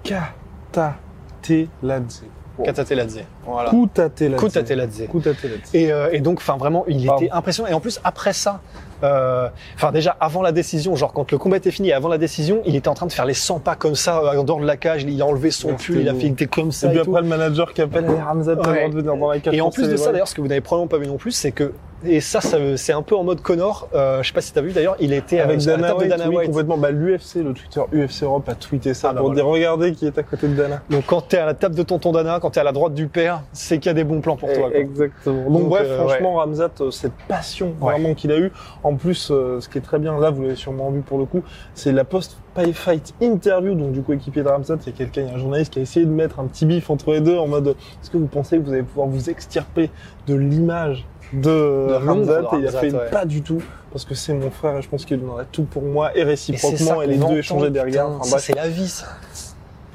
Katateladze. 0.03 2.23
Katateladze. 2.63 3.19
Voilà. 3.45 3.69
Koutateladze. 3.69 4.39
Koutateladze. 4.39 5.03
Koutateladze. 5.11 5.75
Et, 5.75 5.91
euh, 5.91 6.09
et 6.11 6.21
donc, 6.21 6.39
enfin 6.39 6.57
vraiment, 6.57 6.85
il 6.87 7.05
Pardon. 7.05 7.23
était 7.25 7.31
impressionnant. 7.31 7.69
Et 7.69 7.73
en 7.73 7.79
plus, 7.79 7.99
après 8.03 8.33
ça, 8.33 8.61
Euh, 9.03 9.47
Enfin 9.75 9.91
déjà 9.91 10.17
avant 10.19 10.41
la 10.41 10.51
décision, 10.51 10.95
genre 10.95 11.13
quand 11.13 11.31
le 11.31 11.37
combat 11.37 11.57
était 11.57 11.69
fini, 11.69 11.93
avant 11.93 12.09
la 12.09 12.17
décision, 12.17 12.63
il 12.65 12.75
était 12.75 12.87
en 12.87 12.95
train 12.95 13.05
de 13.05 13.11
faire 13.11 13.25
les 13.25 13.35
100 13.35 13.59
pas 13.59 13.75
comme 13.75 13.93
ça 13.93 14.17
euh, 14.23 14.39
en 14.39 14.43
dehors 14.43 14.59
de 14.59 14.65
la 14.65 14.75
cage. 14.75 15.03
Il 15.03 15.21
a 15.21 15.25
enlevé 15.27 15.51
son 15.51 15.75
pull, 15.75 15.99
il 15.99 16.09
a 16.09 16.15
fait 16.15 16.21
il 16.25 16.31
était 16.31 16.47
comme 16.47 16.71
ça. 16.71 16.87
Et 16.87 16.89
puis 16.89 16.99
et 16.99 17.03
tout. 17.03 17.11
après, 17.11 17.21
le 17.21 17.27
manager 17.27 17.73
qui 17.75 17.83
appelle 17.83 18.05
le 18.05 18.13
Ouais. 18.13 18.89
de 18.89 18.95
venir 18.95 19.15
dans 19.15 19.29
la 19.29 19.39
cage. 19.39 19.53
Et 19.53 19.61
en 19.61 19.69
plus 19.69 19.87
de 19.87 19.97
ça, 19.97 20.11
d'ailleurs, 20.11 20.27
ce 20.27 20.33
que 20.33 20.41
vous 20.41 20.47
n'avez 20.47 20.61
probablement 20.61 20.87
pas 20.87 20.97
vu 20.97 21.05
non 21.05 21.17
plus, 21.17 21.29
c'est 21.31 21.51
que 21.51 21.73
et 22.05 22.21
ça, 22.21 22.41
ça 22.41 22.57
c'est 22.77 22.93
un 22.93 23.01
peu 23.01 23.15
en 23.15 23.23
mode 23.23 23.41
Connor. 23.41 23.87
Euh, 23.95 24.21
je 24.21 24.27
sais 24.27 24.33
pas 24.33 24.41
si 24.41 24.53
t'as 24.53 24.61
vu 24.61 24.71
d'ailleurs, 24.71 24.95
il 24.99 25.13
était 25.13 25.39
Avec 25.39 25.57
euh, 25.57 25.59
sur 25.59 25.71
la 25.71 25.77
Dana 25.77 25.87
table 25.89 25.99
White, 26.01 26.11
de 26.11 26.17
Dana 26.17 26.29
oui, 26.29 26.35
White. 26.37 26.47
complètement. 26.47 26.77
Bah, 26.77 26.91
l'UFC, 26.91 27.35
le 27.37 27.53
Twitter 27.53 27.81
UFC 27.93 28.23
Europe 28.23 28.47
a 28.49 28.55
tweeté 28.55 28.93
ça 28.93 29.09
Ah, 29.09 29.13
bah 29.13 29.19
pour 29.19 29.27
voilà. 29.29 29.41
dire 29.41 29.49
regardez 29.51 29.91
qui 29.93 30.05
est 30.05 30.17
à 30.17 30.23
côté 30.23 30.47
de 30.47 30.53
Dana. 30.55 30.81
Donc 30.89 31.05
quand 31.07 31.21
t'es 31.21 31.37
à 31.37 31.45
la 31.45 31.53
table 31.53 31.75
de 31.75 31.83
tonton 31.83 32.11
Dana, 32.11 32.39
quand 32.39 32.51
t'es 32.51 32.59
à 32.59 32.63
la 32.63 32.71
droite 32.71 32.93
du 32.93 33.07
père, 33.07 33.41
c'est 33.53 33.79
qu'il 33.79 33.87
y 33.87 33.91
a 33.91 33.93
des 33.93 34.03
bons 34.03 34.21
plans 34.21 34.35
pour 34.37 34.49
toi. 34.51 34.69
quoi. 34.69 34.77
Exactement. 34.77 35.43
Donc, 35.49 35.53
Donc, 35.53 35.69
bref, 35.69 35.87
euh, 35.89 35.97
franchement, 36.07 36.35
Ramzat, 36.35 36.69
euh, 36.81 36.91
cette 36.91 37.13
passion 37.27 37.73
Ouais. 37.81 37.93
vraiment 37.93 38.13
qu'il 38.13 38.31
a 38.31 38.37
eu. 38.39 38.51
En 38.83 38.95
plus, 38.95 39.29
euh, 39.31 39.59
ce 39.59 39.67
qui 39.69 39.77
est 39.77 39.81
très 39.81 39.99
bien, 39.99 40.19
là, 40.19 40.29
vous 40.29 40.43
l'avez 40.43 40.55
sûrement 40.55 40.91
vu 40.91 41.01
pour 41.01 41.17
le 41.17 41.25
coup, 41.25 41.41
c'est 41.73 41.91
la 41.91 42.03
post-fight 42.03 43.13
interview. 43.21 43.73
Donc 43.75 43.91
du 43.91 44.01
coup, 44.01 44.13
équipier 44.13 44.43
de 44.43 44.49
Ramzat, 44.49 44.77
il 44.85 44.91
y 44.91 44.93
a 44.93 44.97
quelqu'un, 44.97 45.21
il 45.21 45.27
y 45.27 45.31
a 45.31 45.33
un 45.33 45.37
journaliste 45.39 45.73
qui 45.73 45.79
a 45.79 45.81
essayé 45.81 46.05
de 46.05 46.11
mettre 46.11 46.39
un 46.39 46.45
petit 46.45 46.65
bif 46.65 46.89
entre 46.89 47.11
les 47.11 47.21
deux 47.21 47.37
en 47.37 47.47
mode 47.47 47.69
est-ce 47.69 48.09
que 48.11 48.17
vous 48.17 48.27
pensez 48.27 48.57
que 48.57 48.63
vous 48.63 48.73
allez 48.73 48.83
pouvoir 48.83 49.07
vous 49.07 49.29
extirper 49.29 49.89
de 50.27 50.35
l'image 50.35 51.05
de, 51.33 52.05
Ramzat 52.05 52.41
de 52.41 52.45
Et 52.45 52.59
il 52.59 52.67
a 52.67 52.71
Ramzat, 52.71 52.79
fait 52.79 52.93
ouais. 52.93 53.09
pas 53.11 53.25
du 53.25 53.41
tout 53.41 53.61
parce 53.91 54.05
que 54.05 54.15
c'est 54.15 54.33
mon 54.33 54.51
frère 54.51 54.77
et 54.77 54.81
je 54.81 54.89
pense 54.89 55.05
qu'il 55.05 55.19
donnerait 55.19 55.47
tout 55.51 55.63
pour 55.63 55.83
moi 55.83 56.15
et 56.15 56.23
réciproquement 56.23 57.01
et, 57.01 57.07
les 57.07 57.17
deux 57.17 57.37
échanger 57.37 57.71
putain, 57.71 58.05
Enfin, 58.19 58.37
c'est 58.37 58.55
la 58.55 58.69
vie, 58.69 58.87
ça. 58.87 59.07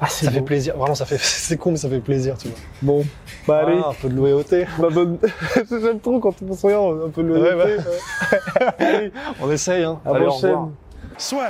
Ah, 0.01 0.07
Ça 0.07 0.29
fait 0.31 0.41
plaisir. 0.41 0.75
Vraiment, 0.75 0.95
ça 0.95 1.05
fait. 1.05 1.17
C'est 1.21 1.55
con, 1.55 1.71
mais 1.71 1.77
ça 1.77 1.87
fait 1.87 1.99
plaisir, 1.99 2.37
tu 2.37 2.49
vois. 2.49 2.57
Bon, 2.81 3.05
bah 3.47 3.63
allez. 3.65 3.77
Un 3.77 3.93
peu 4.01 4.09
de 4.09 4.15
loyauté. 4.15 4.65
Bah, 4.77 4.89
bonne... 4.91 5.17
J'aime 5.69 5.99
trop 5.99 6.19
quand 6.19 6.35
on 6.41 6.53
se 6.53 6.65
regarde 6.65 7.03
un 7.05 7.09
peu 7.09 7.21
Ouais, 7.21 7.39
loyauté. 7.53 7.83
Allez, 8.79 9.11
On 9.41 9.49
essaye, 9.49 9.83
hein. 9.83 9.99
à 10.05 10.13
la 10.13 10.25
prochaine. 10.25 10.71
Soit. 11.17 11.49